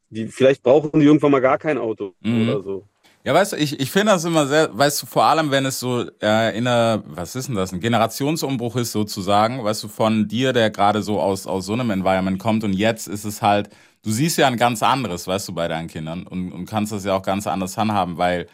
[0.10, 2.43] die, vielleicht brauchen die irgendwann mal gar kein Auto Mhm.
[2.43, 2.88] oder so.
[3.28, 5.82] Ja, weißt du, ich, ich finde das immer sehr, weißt du, vor allem, wenn es
[5.82, 10.30] so äh, in einer, was ist denn das, ein Generationsumbruch ist sozusagen, weißt du, von
[10.30, 13.70] dir, der gerade so aus, aus so einem Environment kommt und jetzt ist es halt,
[14.02, 17.04] du siehst ja ein ganz anderes, weißt du, bei deinen Kindern und, und kannst das
[17.04, 18.48] ja auch ganz anders handhaben, weil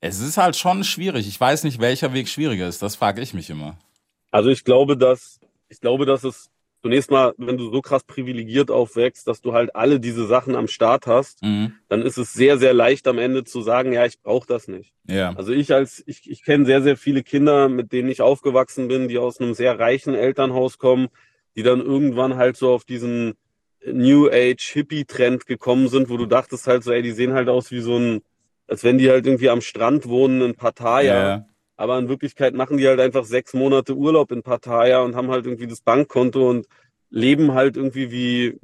[0.00, 1.28] es ist halt schon schwierig.
[1.28, 3.76] Ich weiß nicht, welcher Weg schwieriger ist, das frage ich mich immer.
[4.32, 6.50] Also ich glaube, dass, ich glaube, dass es
[6.86, 10.68] zunächst mal, wenn du so krass privilegiert aufwächst, dass du halt alle diese Sachen am
[10.68, 11.72] Start hast, Mhm.
[11.88, 14.92] dann ist es sehr, sehr leicht am Ende zu sagen, ja, ich brauche das nicht.
[15.08, 15.34] Ja.
[15.34, 19.08] Also ich als, ich, ich kenne sehr, sehr viele Kinder, mit denen ich aufgewachsen bin,
[19.08, 21.08] die aus einem sehr reichen Elternhaus kommen,
[21.56, 23.34] die dann irgendwann halt so auf diesen
[23.84, 27.72] New Age Hippie-Trend gekommen sind, wo du dachtest halt so, ey, die sehen halt aus
[27.72, 28.20] wie so ein,
[28.68, 31.28] als wenn die halt irgendwie am Strand wohnen in Pattaya.
[31.28, 31.46] Ja.
[31.76, 35.46] Aber in Wirklichkeit machen die halt einfach sechs Monate Urlaub in Pattaya und haben halt
[35.46, 36.66] irgendwie das Bankkonto und
[37.10, 38.58] leben halt irgendwie wie,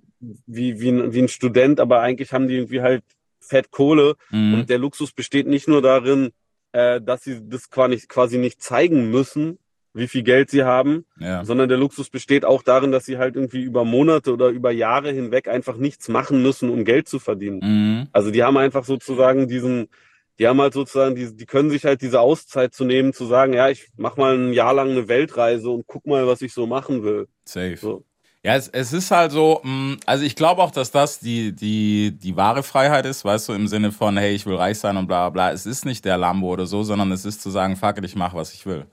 [0.46, 3.03] wie, wie, ein, wie ein Student, aber eigentlich haben die irgendwie halt
[3.40, 4.14] fett Kohle.
[4.31, 4.55] Mhm.
[4.55, 6.31] Und der Luxus besteht nicht nur darin,
[6.72, 9.59] äh, dass sie das quasi, quasi nicht zeigen müssen,
[9.94, 11.44] wie viel Geld sie haben, Ja.
[11.44, 15.12] sondern der Luxus besteht auch darin, dass sie halt irgendwie über Monate oder über Jahre
[15.12, 17.61] hinweg einfach nichts machen müssen, um Geld zu verdienen.
[17.62, 18.09] Mhm.
[18.12, 19.88] Also die haben einfach sozusagen diesen,
[20.38, 23.52] die haben halt sozusagen, die, die können sich halt diese Auszeit zu nehmen, zu sagen,
[23.52, 26.66] ja, ich mach mal ein Jahr lang eine Weltreise und guck mal, was ich so
[26.66, 27.28] machen will.
[27.44, 27.76] Safe.
[27.76, 28.04] So.
[28.44, 32.10] Ja, es, es ist halt so, mh, also ich glaube auch, dass das die, die,
[32.18, 35.06] die wahre Freiheit ist, weißt du, im Sinne von, hey, ich will reich sein und
[35.06, 35.52] bla bla bla.
[35.52, 38.16] Es ist nicht der Lambo oder so, sondern es ist zu sagen, fuck it, ich
[38.16, 38.86] mach, was ich will.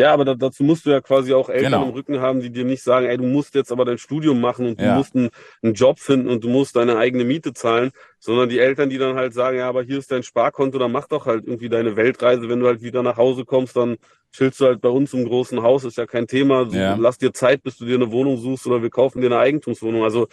[0.00, 1.88] Ja, aber da, dazu musst du ja quasi auch Eltern Genau.
[1.88, 4.66] im Rücken haben, die dir nicht sagen, ey, du musst jetzt aber dein Studium machen
[4.66, 4.94] und du Ja.
[4.94, 5.28] musst einen,
[5.62, 9.16] einen Job finden und du musst deine eigene Miete zahlen, sondern die Eltern, die dann
[9.16, 12.48] halt sagen, ja, aber hier ist dein Sparkonto, dann mach doch halt irgendwie deine Weltreise.
[12.48, 13.96] Wenn du halt wieder nach Hause kommst, dann
[14.32, 16.64] chillst du halt bei uns im großen Haus, ist ja kein Thema.
[16.70, 16.94] So, Ja.
[16.96, 20.04] Lass dir Zeit, bis du dir eine Wohnung suchst oder wir kaufen dir eine Eigentumswohnung.
[20.04, 20.28] Also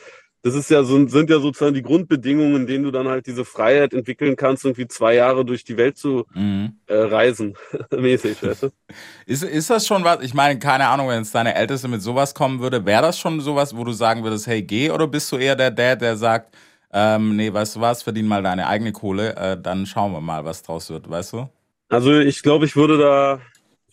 [0.48, 3.46] das ist ja so, sind ja sozusagen die Grundbedingungen, in denen du dann halt diese
[3.46, 6.76] Freiheit entwickeln kannst, irgendwie zwei Jahre durch die Welt zu Mhm.
[6.88, 7.56] äh, reisen,
[7.92, 8.70] mäßig, weißt du?
[9.26, 12.34] Ist, ist das schon was, ich meine, keine Ahnung, wenn es deine Älteste mit sowas
[12.34, 15.38] kommen würde, wäre das schon sowas, wo du sagen würdest, hey, geh, oder bist du
[15.38, 16.56] eher der Dad, der sagt,
[16.94, 20.46] ähm, nee, weißt du was, verdien mal deine eigene Kohle, äh, dann schauen wir mal,
[20.46, 21.50] was draus wird, weißt du?
[21.90, 23.42] Also ich glaube, ich würde da,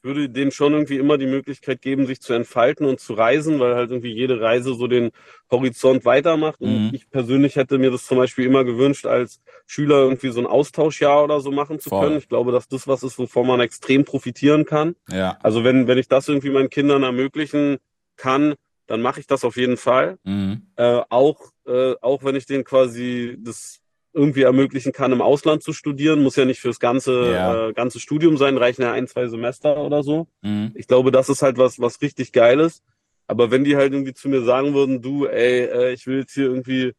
[0.05, 3.75] würde denen schon irgendwie immer die Möglichkeit geben, sich zu entfalten und zu reisen, weil
[3.75, 5.11] halt irgendwie jede Reise so den
[5.51, 6.61] Horizont weitermacht.
[6.61, 6.91] Und Mhm.
[6.93, 11.25] ich persönlich hätte mir das zum Beispiel immer gewünscht, als Schüler irgendwie so ein Austauschjahr
[11.25, 12.07] oder so machen zu Voll.
[12.07, 12.19] können.
[12.19, 14.95] Ich glaube, dass das was ist, wovon man extrem profitieren kann.
[15.11, 15.39] Ja.
[15.43, 17.79] Also wenn, wenn ich das irgendwie meinen Kindern ermöglichen
[18.17, 18.55] kann,
[18.87, 20.19] dann mache ich das auf jeden Fall.
[20.25, 20.67] Mhm.
[20.77, 23.81] Äh, auch, äh, auch wenn ich denen quasi das
[24.15, 27.69] irgendwie ermöglichen kann, im Ausland zu studieren, muss ja nicht fürs ganze, Ja.
[27.69, 30.29] äh, ganze Studium sein, reichen ja ein, zwei Semester oder so.
[30.43, 30.73] Mhm.
[30.75, 32.83] Ich glaube, das ist halt was, was richtig Geiles.
[33.27, 36.35] Aber wenn die halt irgendwie zu mir sagen würden, du, ey, äh, ich will jetzt
[36.35, 36.93] hier irgendwie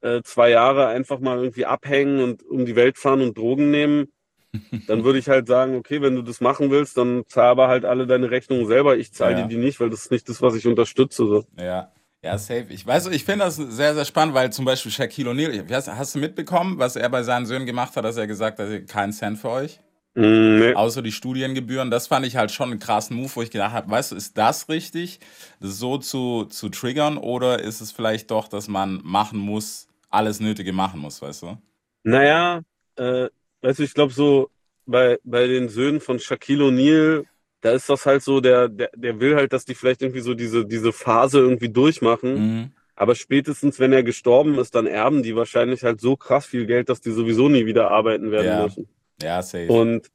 [0.00, 4.08] äh, zwei Jahre einfach mal irgendwie abhängen und um die Welt fahren und Drogen nehmen,
[4.88, 7.84] dann würde ich halt sagen, okay, wenn du das machen willst, dann zahl aber halt
[7.84, 8.96] alle deine Rechnungen selber.
[8.96, 9.42] Ich zahle Ja.
[9.42, 11.26] dir die nicht, weil das ist nicht das, was ich unterstütze.
[11.26, 11.44] So.
[11.58, 11.92] Ja.
[12.26, 12.66] Ja, safe.
[12.70, 16.16] Ich weiß, ich finde das sehr, sehr spannend, weil zum Beispiel Shaquille O'Neal, hast, hast
[16.16, 19.38] du mitbekommen, was er bei seinen Söhnen gemacht hat, dass er gesagt hat, kein Cent
[19.38, 19.78] für euch?
[20.16, 20.74] Mm, nee.
[20.74, 21.88] Außer die Studiengebühren.
[21.88, 24.36] Das fand ich halt schon einen krassen Move, wo ich gedacht habe, weißt du, ist
[24.36, 25.20] das richtig,
[25.60, 30.40] das so zu, zu triggern oder ist es vielleicht doch, dass man machen muss, alles
[30.40, 31.58] Nötige machen muss, weißt du?
[32.02, 32.62] Naja,
[32.96, 33.28] äh,
[33.60, 34.50] weißt du, ich glaube so
[34.84, 37.24] bei, bei den Söhnen von Shaquille O'Neal,
[37.60, 40.34] da ist das halt so, der, der, der will halt, dass die vielleicht irgendwie so
[40.34, 42.34] diese, diese Phase irgendwie durchmachen.
[42.34, 42.70] Mhm.
[42.94, 46.88] Aber spätestens, wenn er gestorben ist, dann erben die wahrscheinlich halt so krass viel Geld,
[46.88, 48.62] dass die sowieso nie wieder arbeiten werden Ja.
[48.64, 48.88] müssen.
[49.22, 49.70] Ja, safe.
[49.72, 50.10] Und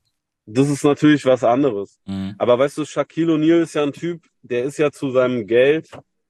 [0.45, 1.99] das ist natürlich was anderes.
[2.06, 2.36] Mhm.
[2.38, 5.89] Aber weißt du, Shaquille O'Neal ist ja ein Typ, der ist ja zu seinem Geld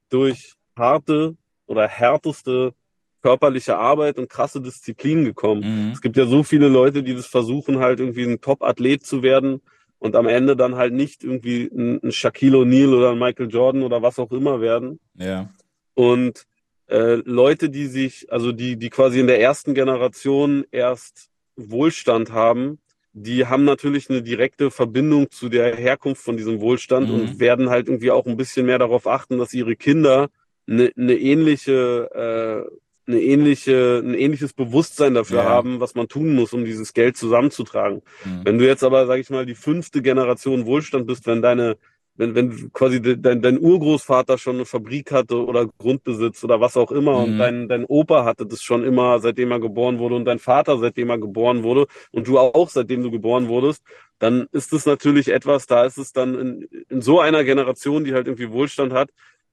[0.10, 1.36] durch harte
[1.68, 2.74] oder härteste
[3.22, 5.62] körperliche Arbeit und krasse Disziplin gekommen.
[5.88, 5.92] Mhm.
[5.92, 9.62] Es gibt ja so viele Leute, die das versuchen, halt irgendwie ein Top-Athlet zu werden
[10.02, 13.84] und am Ende dann halt nicht irgendwie ein, ein Shaquille O'Neal oder ein Michael Jordan
[13.84, 15.00] oder was auch immer werden.
[15.16, 15.48] Ja.
[15.94, 16.48] Und
[16.88, 22.80] äh, Leute, die sich, also die, die quasi in der ersten Generation erst Wohlstand haben,
[23.14, 27.14] die haben natürlich eine direkte Verbindung zu der Herkunft von diesem Wohlstand Mhm.
[27.14, 30.30] und werden halt irgendwie auch ein bisschen mehr darauf achten, dass ihre Kinder
[30.68, 32.76] eine, eine ähnliche, äh,
[33.08, 35.46] eine ähnliche, ein ähnliches Bewusstsein dafür Ja.
[35.46, 38.02] haben, was man tun muss, um dieses Geld zusammenzutragen.
[38.24, 38.42] Mhm.
[38.46, 41.78] Wenn du jetzt aber, sag ich mal, die fünfte Generation Wohlstand bist, wenn deine,
[42.16, 46.78] wenn, wenn quasi de, dein, dein Urgroßvater schon eine Fabrik hatte oder Grundbesitz oder was
[46.78, 47.24] auch immer Mhm.
[47.24, 50.78] und dein, dein Opa hatte das schon immer, seitdem er geboren wurde und dein Vater,
[50.78, 53.84] seitdem er geboren wurde und du auch, seitdem du geboren wurdest,
[54.20, 58.14] dann ist es natürlich etwas, da ist es dann in, in so einer Generation, die
[58.14, 59.10] halt irgendwie Wohlstand hat,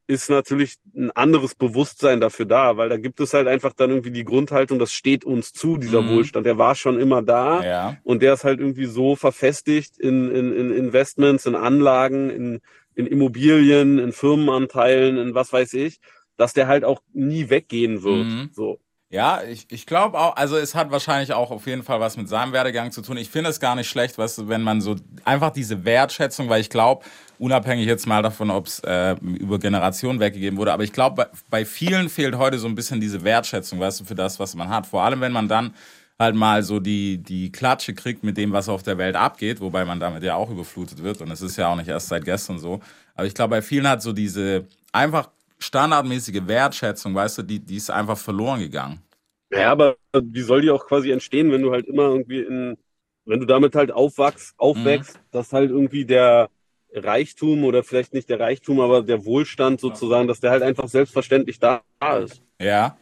[0.08, 4.10] ist natürlich ein anderes Bewusstsein dafür da, weil da gibt es halt einfach dann irgendwie
[4.10, 6.08] die Grundhaltung, das steht uns zu, dieser Mhm.
[6.08, 6.46] Wohlstand.
[6.46, 7.96] Der war schon immer da Ja.
[8.04, 12.60] und der ist halt irgendwie so verfestigt in, in, in Investments, in Anlagen, in,
[12.94, 15.98] in Immobilien, in Firmenanteilen, in was weiß ich,
[16.38, 18.26] dass der halt auch nie weggehen wird.
[18.26, 18.48] Mhm.
[18.52, 18.80] So.
[19.10, 22.28] Ja, ich, ich glaube auch, also es hat wahrscheinlich auch auf jeden Fall was mit
[22.28, 23.16] seinem Werdegang zu tun.
[23.16, 26.60] Ich finde es gar nicht schlecht, weißt du, wenn man so einfach diese Wertschätzung, weil
[26.60, 27.06] ich glaube,
[27.38, 31.26] unabhängig jetzt mal davon, ob es äh, über Generationen weggegeben wurde, aber ich glaube, bei,
[31.48, 34.68] bei vielen fehlt heute so ein bisschen diese Wertschätzung, weißt du, für das, was man
[34.68, 34.86] hat.
[34.86, 35.72] Vor allem, wenn man dann
[36.18, 39.86] halt mal so die, die Klatsche kriegt mit dem, was auf der Welt abgeht, wobei
[39.86, 42.58] man damit ja auch überflutet wird und es ist ja auch nicht erst seit gestern
[42.58, 42.80] so.
[43.14, 47.76] Aber ich glaube, bei vielen hat so diese einfach standardmäßige Wertschätzung, weißt du, die, die
[47.76, 49.02] ist einfach verloren gegangen.
[49.50, 52.76] Ja, aber wie soll die auch quasi entstehen, wenn du halt immer irgendwie in,
[53.24, 56.50] wenn du damit halt aufwachst, aufwächst, dass halt irgendwie der
[56.92, 61.58] Reichtum oder vielleicht nicht der Reichtum, aber der Wohlstand sozusagen, dass der halt einfach selbstverständlich
[61.58, 61.82] da
[62.22, 62.42] ist.
[62.60, 62.96] Ja,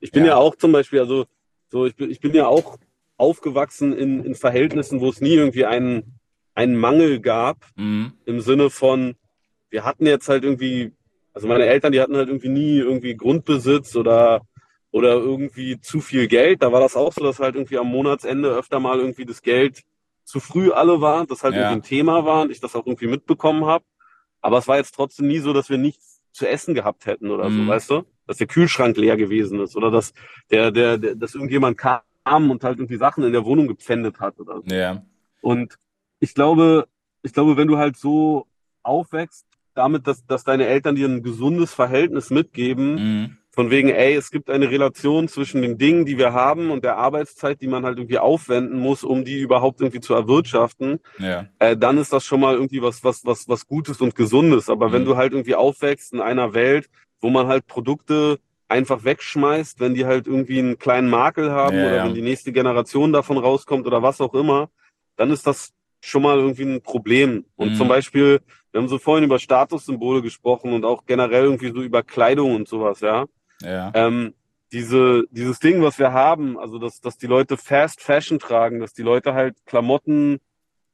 [0.00, 0.30] Ich bin Ja.
[0.30, 1.26] ja, auch zum Beispiel, also
[1.70, 2.78] so, ich bin, ich bin ja auch
[3.16, 6.18] aufgewachsen in, in Verhältnissen, wo es nie irgendwie einen,
[6.54, 8.12] einen Mangel gab, mhm.
[8.26, 9.16] im Sinne von,
[9.70, 10.92] wir hatten jetzt halt irgendwie,
[11.34, 14.42] also meine Eltern, die hatten halt irgendwie nie irgendwie Grundbesitz oder,
[14.92, 16.62] oder irgendwie zu viel Geld.
[16.62, 19.82] Da war das auch so, dass halt irgendwie am Monatsende öfter mal irgendwie das Geld
[20.24, 21.62] zu früh alle war, das halt Ja.
[21.62, 23.84] irgendwie ein Thema war und ich das auch irgendwie mitbekommen habe.
[24.40, 27.50] Aber es war jetzt trotzdem nie so, dass wir nichts zu essen gehabt hätten oder
[27.50, 27.52] Mhm.
[27.52, 28.02] so, weißt du?
[28.26, 30.12] Dass der Kühlschrank leer gewesen ist oder dass
[30.50, 32.02] der, der, der, dass irgendjemand kam
[32.50, 34.74] und halt irgendwie Sachen in der Wohnung gepfändet hat oder so.
[34.74, 35.04] ja,
[35.40, 35.78] Und
[36.20, 36.88] ich glaube,
[37.22, 38.46] ich glaube, wenn du halt so
[38.82, 43.36] aufwächst, damit, dass, dass deine Eltern dir ein gesundes Verhältnis mitgeben, mhm.
[43.50, 46.96] von wegen, ey, es gibt eine Relation zwischen den Dingen, die wir haben und der
[46.96, 51.76] Arbeitszeit, die man halt irgendwie aufwenden muss, um die überhaupt irgendwie zu erwirtschaften, ja, äh,
[51.76, 54.68] dann ist das schon mal irgendwie was, was, was, was Gutes und Gesundes.
[54.70, 55.06] Aber wenn Mhm.
[55.06, 56.88] du halt irgendwie aufwächst in einer Welt,
[57.20, 61.86] wo man halt Produkte einfach wegschmeißt, wenn die halt irgendwie einen kleinen Makel haben Ja,
[61.86, 62.04] oder ja.
[62.04, 64.68] wenn die nächste Generation davon rauskommt oder was auch immer,
[65.16, 67.44] dann ist das schon mal irgendwie ein Problem.
[67.56, 67.74] Und Mhm.
[67.76, 68.40] zum Beispiel,
[68.74, 72.66] wir haben so vorhin über Statussymbole gesprochen und auch generell irgendwie so über Kleidung und
[72.66, 73.26] sowas, ja.
[73.62, 74.34] ja, Ähm,
[74.72, 78.92] diese, dieses Ding, was wir haben, also dass, dass die Leute Fast Fashion tragen, dass
[78.92, 80.40] die Leute halt Klamotten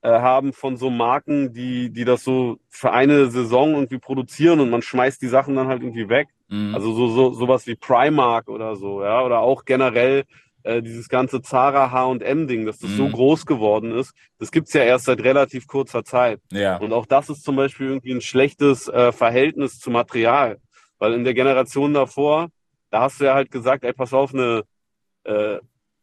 [0.03, 4.69] äh, haben von so Marken, die, die das so für eine Saison irgendwie produzieren und
[4.69, 6.29] man schmeißt die Sachen dann halt irgendwie weg.
[6.49, 6.75] mhm.
[6.75, 10.25] Also so, so sowas wie Primark oder so, ja, oder auch generell
[10.63, 13.13] äh, dieses ganze Zara H&M-Ding, dass das so Mhm.
[13.13, 16.41] groß geworden ist, das gibt's ja erst seit relativ kurzer Zeit.
[16.53, 20.59] ja, Und auch das ist zum Beispiel irgendwie ein schlechtes äh, Verhältnis zu Material.
[20.99, 22.49] Weil in der Generation davor,
[22.91, 24.65] da hast du ja halt gesagt, ey, pass auf, eine,
[25.25, 25.59] äh,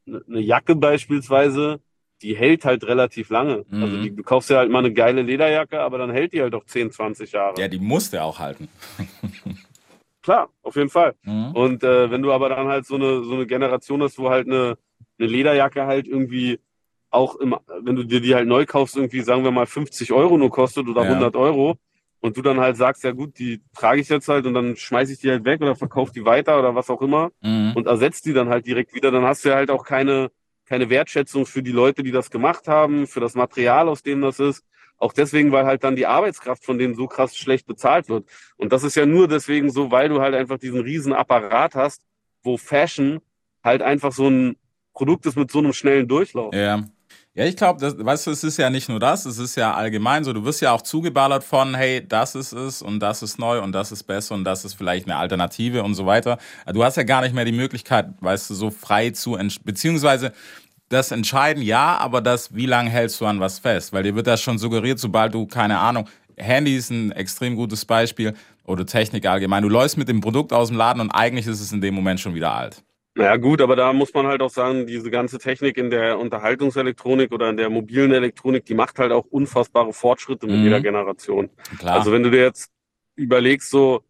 [0.08, 1.80] eine eine Jacke beispielsweise,
[2.24, 3.64] die hält halt relativ lange.
[3.70, 3.84] Mhm.
[3.84, 6.56] Also die, du kaufst ja halt mal eine geile Lederjacke, aber dann hält die halt
[6.56, 7.60] auch 10, 20 Jahre.
[7.62, 8.70] ja, die musste auch halten.
[10.28, 11.16] Klar, auf jeden Fall.
[11.24, 11.52] Mhm.
[11.54, 14.46] Und äh, wenn du aber dann halt so eine, so eine Generation hast, wo halt
[14.46, 14.78] eine,
[15.18, 16.60] eine Lederjacke halt irgendwie
[17.10, 20.38] auch im, wenn du dir die halt neu kaufst, irgendwie, sagen wir mal, 50 Euro
[20.38, 21.12] nur kostet oder Ja.
[21.12, 21.78] 100 Euro
[22.20, 25.14] und du dann halt sagst, ja gut, die trage ich jetzt halt und dann schmeiße
[25.14, 27.72] ich die halt weg oder verkaufe die weiter oder was auch immer Mhm.
[27.76, 30.30] und ersetzt die dann halt direkt wieder, dann hast du ja halt auch keine,
[30.66, 34.42] keine Wertschätzung für die Leute, die das gemacht haben, für das Material, aus dem das
[34.42, 34.66] ist.
[34.98, 38.28] Auch deswegen, weil halt dann die Arbeitskraft von denen so krass schlecht bezahlt wird.
[38.58, 42.02] Und das ist ja nur deswegen so, weil du halt einfach diesen riesen Apparat hast,
[42.44, 43.20] wo Fashion
[43.64, 44.56] halt einfach so ein
[44.94, 46.54] Produkt ist mit so einem schnellen Durchlauf.
[46.54, 46.84] Ja.
[47.38, 50.24] Ja, ich glaube, weißt du, es ist ja nicht nur das, es ist ja allgemein
[50.24, 53.62] so, du wirst ja auch zugeballert von, hey, das ist es und das ist neu
[53.62, 56.40] und das ist besser und das ist vielleicht eine Alternative und so weiter.
[56.66, 60.34] Du hast ja gar nicht mehr die Möglichkeit, weißt du, so frei zu, beziehungsweise
[60.90, 63.94] das Entscheiden ja, aber das, wie lange hältst du an was fest?
[63.94, 67.84] Weil dir wird das schon suggeriert, sobald du, keine Ahnung, Handy ist ein extrem gutes
[67.86, 68.34] Beispiel
[68.66, 69.64] oder Technik allgemein.
[69.64, 72.20] Du läufst mit dem Produkt aus dem Laden und eigentlich ist es in dem Moment
[72.20, 72.84] schon wieder alt.
[73.16, 77.32] Naja, gut, aber da muss man halt auch sagen, diese ganze Technik in der Unterhaltungselektronik
[77.32, 80.64] oder in der mobilen Elektronik, die macht halt auch unfassbare Fortschritte mit Mhm.
[80.64, 81.50] jeder Generation.
[81.80, 81.96] Klar.
[81.96, 82.70] Also wenn du dir jetzt
[83.16, 84.04] überlegst, so,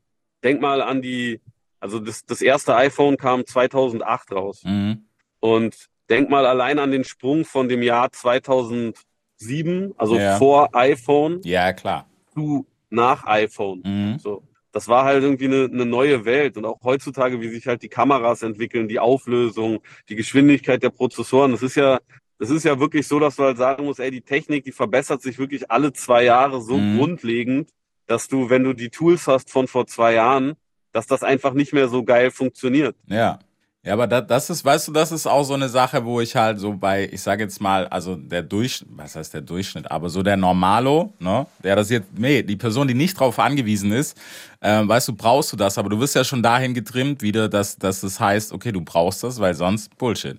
[0.43, 1.39] denk mal an die,
[1.79, 4.63] also das, das erste iPhone kam 2008 raus.
[4.65, 5.05] mhm.
[5.39, 10.37] Und denk mal allein an den Sprung von dem Jahr 2007, also Ja.
[10.37, 12.07] vor iPhone Ja, klar.
[12.33, 13.81] zu nach iPhone.
[13.85, 14.19] Mhm.
[14.19, 14.43] So.
[14.71, 16.55] Das war halt irgendwie eine, eine neue Welt.
[16.57, 21.51] Und auch heutzutage, wie sich halt die Kameras entwickeln, die Auflösung, die Geschwindigkeit der Prozessoren.
[21.51, 21.99] Das ist ja,
[22.37, 25.21] das ist ja wirklich so, dass du halt sagen musst, ey, die Technik, die verbessert
[25.21, 26.97] sich wirklich alle zwei Jahre so Mhm.
[26.97, 27.69] grundlegend,
[28.05, 30.53] dass du, wenn du die Tools hast von vor zwei Jahren,
[30.91, 32.95] dass das einfach nicht mehr so geil funktioniert.
[33.07, 33.39] Ja.
[33.87, 36.35] Ja, aber das, das ist, weißt du, das ist auch so eine Sache, wo ich
[36.35, 40.09] halt so bei, ich sage jetzt mal, also der Durchschnitt, was heißt der Durchschnitt, aber
[40.09, 44.17] so der Normalo, ne, der das jetzt, nee, die Person, die nicht drauf angewiesen ist,
[44.59, 47.77] äh, weißt du, brauchst du das, aber du wirst ja schon dahin getrimmt wieder, dass,
[47.77, 50.37] dass es heißt, okay, du brauchst das, weil sonst Bullshit.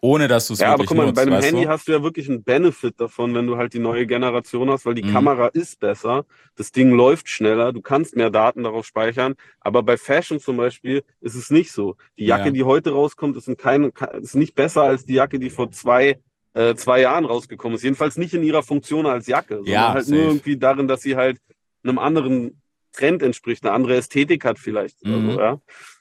[0.00, 1.68] Ohne dass du es Ja, aber wirklich guck mal, nutzt, bei einem Handy du?
[1.68, 4.94] hast du ja wirklich einen Benefit davon, wenn du halt die neue Generation hast, weil
[4.94, 5.12] die Mhm.
[5.12, 6.24] Kamera ist besser,
[6.56, 9.34] das Ding läuft schneller, du kannst mehr Daten darauf speichern.
[9.60, 11.96] Aber bei Fashion zum Beispiel ist es nicht so.
[12.16, 12.50] Die Jacke, Ja.
[12.52, 16.20] die heute rauskommt, ist, in keine, ist nicht besser als die Jacke, die vor zwei,
[16.54, 17.82] äh, zwei Jahren rausgekommen ist.
[17.82, 20.16] Jedenfalls nicht in ihrer Funktion als Jacke, sondern Ja, halt safe.
[20.16, 21.38] nur irgendwie darin, dass sie halt
[21.82, 22.60] einem anderen
[22.92, 25.04] Trend entspricht, eine andere Ästhetik hat vielleicht.
[25.04, 25.32] Mhm.
[25.32, 25.60] so, ja?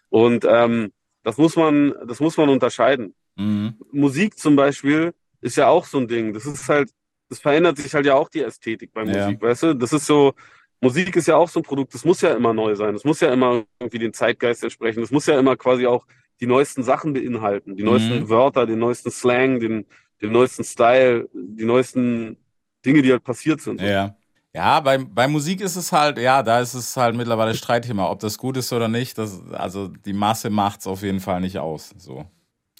[0.09, 0.91] Und ähm,
[1.23, 3.15] das muss man, das muss man unterscheiden.
[3.37, 3.75] Mhm.
[3.91, 6.33] Musik zum Beispiel ist ja auch so ein Ding.
[6.33, 6.91] Das ist halt,
[7.29, 9.25] das verändert sich halt ja auch die Ästhetik bei Ja.
[9.25, 9.73] Musik, weißt du?
[9.75, 10.33] Das ist so,
[10.81, 12.93] Musik ist ja auch so ein Produkt, das muss ja immer neu sein.
[12.93, 15.01] Das muss ja immer irgendwie den Zeitgeist entsprechen.
[15.01, 16.05] Das muss ja immer quasi auch
[16.39, 17.75] die neuesten Sachen beinhalten.
[17.75, 18.29] Die neuesten Mhm.
[18.29, 19.85] Wörter, den neuesten Slang, den,
[20.21, 22.37] den neuesten Style, die neuesten
[22.85, 23.81] Dinge, die halt passiert sind.
[23.81, 24.15] Ja.
[24.53, 28.19] Ja, bei, bei Musik ist es halt, ja, da ist es halt mittlerweile Streitthema, ob
[28.19, 29.17] das gut ist oder nicht.
[29.17, 31.93] Das, also die Masse macht es auf jeden Fall nicht aus.
[31.97, 32.25] So.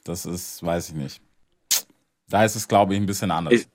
[0.08, 1.22] Das ist, weiß ich nicht.
[2.30, 3.54] Da ist es, glaube ich, ein bisschen anders.
[3.54, 3.68] Ich-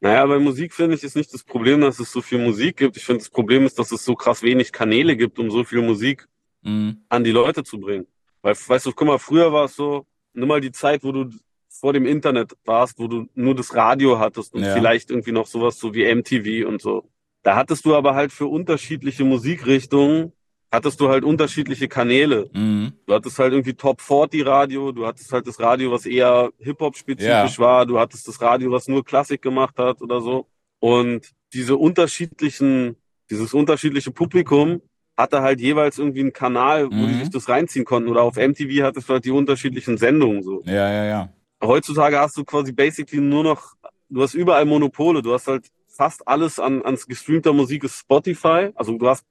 [0.00, 2.96] Naja, bei Musik finde ich, ist nicht das Problem, dass es so viel Musik gibt.
[2.98, 5.80] Ich finde, das Problem ist, dass es so krass wenig Kanäle gibt, um so viel
[5.80, 6.28] Musik
[6.62, 6.98] Mhm.
[7.08, 8.06] an die Leute zu bringen.
[8.42, 11.30] Weil, weißt du, guck mal, früher war es so, nimm mal die Zeit, wo du
[11.70, 14.74] vor dem Internet warst, wo du nur das Radio hattest und Ja.
[14.74, 17.08] vielleicht irgendwie noch sowas so wie MTV und so.
[17.42, 20.32] Da hattest du aber halt für unterschiedliche Musikrichtungen,
[20.70, 22.50] hattest du halt unterschiedliche Kanäle.
[22.52, 22.92] Mhm.
[23.06, 27.58] Du hattest halt irgendwie Top 40 Radio, du hattest halt das Radio, was eher Hip-Hop-spezifisch
[27.58, 27.58] Ja.
[27.58, 30.46] war, du hattest das Radio, was nur Klassik gemacht hat oder so.
[30.80, 32.96] Und diese unterschiedlichen,
[33.30, 34.80] dieses unterschiedliche Publikum
[35.16, 37.18] hatte halt jeweils irgendwie einen Kanal, wo die Mhm.
[37.20, 38.10] sich das reinziehen konnten.
[38.10, 40.62] Oder auf MTV hattest du halt die unterschiedlichen Sendungen so.
[40.66, 41.28] Ja, ja, ja.
[41.62, 43.72] Heutzutage hast du quasi basically nur noch,
[44.10, 48.70] du hast überall Monopole, du hast halt fast alles an, an gestreamter Musik ist Spotify.
[48.74, 49.24] Also du hast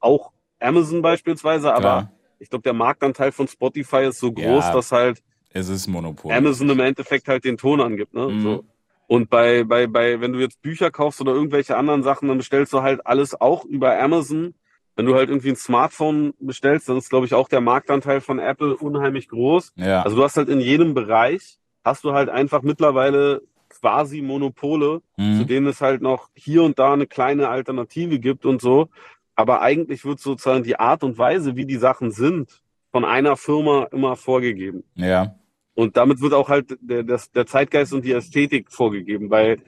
[0.00, 2.12] auch Amazon beispielsweise, aber Klar.
[2.38, 4.72] ich glaube, der Marktanteil von Spotify ist so groß, Ja.
[4.72, 6.32] dass halt Es ist Monopol.
[6.32, 8.14] Amazon im Endeffekt halt den Ton angibt.
[8.14, 8.28] Ne?
[8.28, 8.42] Mhm.
[8.42, 8.64] So.
[9.06, 12.72] Und bei, bei, bei, wenn du jetzt Bücher kaufst oder irgendwelche anderen Sachen, dann bestellst
[12.74, 14.54] du halt alles auch über Amazon.
[14.96, 18.38] Wenn du halt irgendwie ein Smartphone bestellst, dann ist, glaube ich, auch der Marktanteil von
[18.38, 19.72] Apple unheimlich groß.
[19.76, 20.02] Ja.
[20.02, 25.22] Also du hast halt in jedem Bereich, hast du halt einfach mittlerweile quasi Monopole, zu
[25.22, 25.46] mhm.
[25.46, 28.88] denen es halt noch hier und da eine kleine Alternative gibt und so.
[29.38, 33.84] Aber eigentlich wird sozusagen die Art und Weise, wie die Sachen sind, von einer Firma
[33.92, 34.82] immer vorgegeben.
[34.96, 35.36] Ja.
[35.74, 39.28] Und damit wird auch halt der, das, der Zeitgeist und die Ästhetik vorgegeben.
[39.28, 39.58] Bei,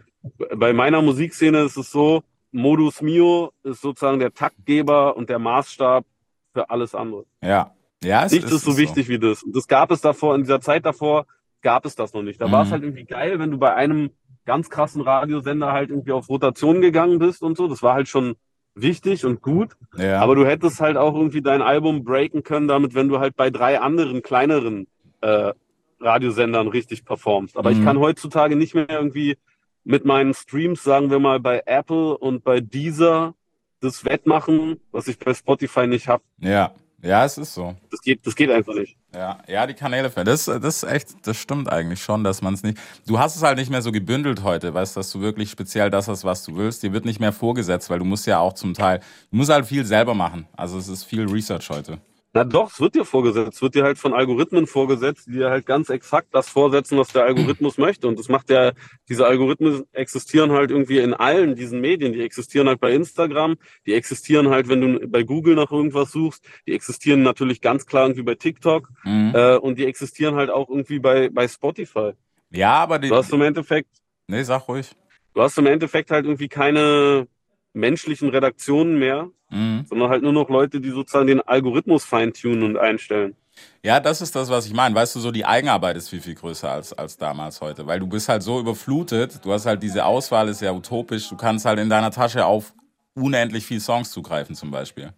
[0.57, 6.05] bei meiner Musikszene ist es so, Modus Mio ist sozusagen der Taktgeber und der Maßstab
[6.53, 7.27] für alles andere.
[7.41, 7.73] Ja.
[8.03, 9.45] Ja, es Nichts ist so wichtig wie das.
[9.45, 11.27] Und das gab es davor, in dieser Zeit davor
[11.63, 12.41] gab es das noch nicht.
[12.41, 12.53] Da Mhm.
[12.53, 14.11] war es halt irgendwie geil, wenn du bei einem
[14.47, 17.69] ganz krassen Radiosender halt irgendwie auf Rotation gegangen bist und so.
[17.69, 18.35] Das war halt schon
[18.83, 19.71] wichtig und gut.
[19.97, 20.21] Ja.
[20.21, 23.51] Aber du hättest halt auch irgendwie dein Album breaken können, damit, wenn du halt bei
[23.51, 24.87] drei anderen kleineren
[25.21, 25.53] äh,
[26.01, 27.57] Radiosendern richtig performst.
[27.57, 27.85] Aber ich Mhm.
[27.85, 29.37] kann heutzutage nicht mehr irgendwie
[29.85, 33.35] mit meinen Streams, sagen wir mal, bei Apple und bei Deezer
[33.81, 36.23] das wettmachen, was ich bei Spotify nicht habe.
[36.39, 36.73] ja.
[37.03, 37.75] Ja, es ist so.
[37.91, 38.97] Das geht, das geht einfach nicht.
[39.15, 40.11] Ja, ja, die Kanäle.
[40.11, 42.79] Das, das ist echt, das stimmt eigentlich schon, dass man es nicht.
[43.07, 46.09] Du hast es halt nicht mehr so gebündelt heute, weißt, dass du wirklich speziell das
[46.09, 46.83] hast, was du willst.
[46.83, 49.67] Dir wird nicht mehr vorgesetzt, weil du musst ja auch zum Teil, du musst halt
[49.67, 50.47] viel selber machen.
[50.57, 51.99] Also es ist viel Research heute.
[52.33, 53.55] Na doch, es wird dir vorgesetzt.
[53.55, 57.09] Es wird dir halt von Algorithmen vorgesetzt, die dir halt ganz exakt das vorsetzen, was
[57.09, 58.07] der Algorithmus möchte.
[58.07, 58.71] Und das macht ja,
[59.09, 62.13] diese Algorithmen existieren halt irgendwie in allen diesen Medien.
[62.13, 66.45] Die existieren halt bei Instagram, die existieren halt, wenn du bei Google nach irgendwas suchst,
[66.69, 69.33] die existieren natürlich ganz klar irgendwie bei TikTok Mhm.
[69.35, 72.13] äh, und die existieren halt auch irgendwie bei, bei Spotify.
[72.51, 73.09] Ja, aber die.
[73.09, 73.89] Du hast im Endeffekt,
[74.29, 74.93] Nee, sag ruhig.
[75.35, 77.27] du hast im Endeffekt halt irgendwie keine
[77.73, 79.85] menschlichen Redaktionen mehr, Mhm.
[79.89, 83.35] sondern halt nur noch Leute, die sozusagen den Algorithmus feintunen und einstellen.
[83.83, 84.95] Ja, das ist das, was ich meine.
[84.95, 87.87] Weißt du, so die Eigenarbeit ist viel, viel größer als, als damals heute.
[87.87, 89.45] Weil du bist halt so überflutet.
[89.45, 91.29] Du hast halt diese Auswahl, ist ja utopisch.
[91.29, 92.73] Du kannst halt in deiner Tasche auf
[93.15, 95.13] unendlich viel Songs zugreifen, zum Beispiel.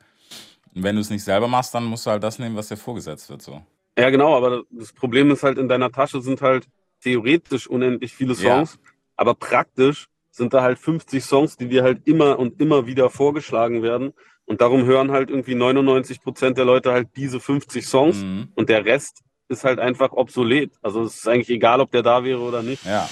[0.75, 2.77] Und wenn du es nicht selber machst, dann musst du halt das nehmen, was dir
[2.79, 3.63] vorgesetzt wird, so.
[3.99, 6.67] Ja, genau, aber das Problem ist halt, in deiner Tasche sind halt
[7.03, 8.57] theoretisch unendlich viele Ja.
[8.65, 8.79] Songs,
[9.17, 13.83] aber praktisch sind da halt 50 Songs, die dir halt immer und immer wieder vorgeschlagen
[13.83, 14.13] werden.
[14.47, 18.49] Und darum hören halt irgendwie 99 Prozent der Leute halt diese 50 Songs Mhm.
[18.57, 20.73] und der Rest ist halt einfach obsolet.
[20.83, 22.85] Also es ist eigentlich egal, ob der da wäre oder nicht.
[22.85, 23.09] Ja.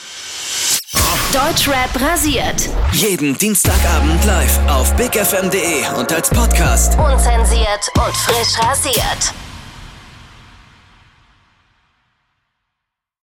[1.33, 2.69] Deutschrap rasiert.
[2.93, 6.99] Jeden Dienstagabend live auf bigfm.de und als Podcast.
[6.99, 9.33] Unzensiert und frisch rasiert.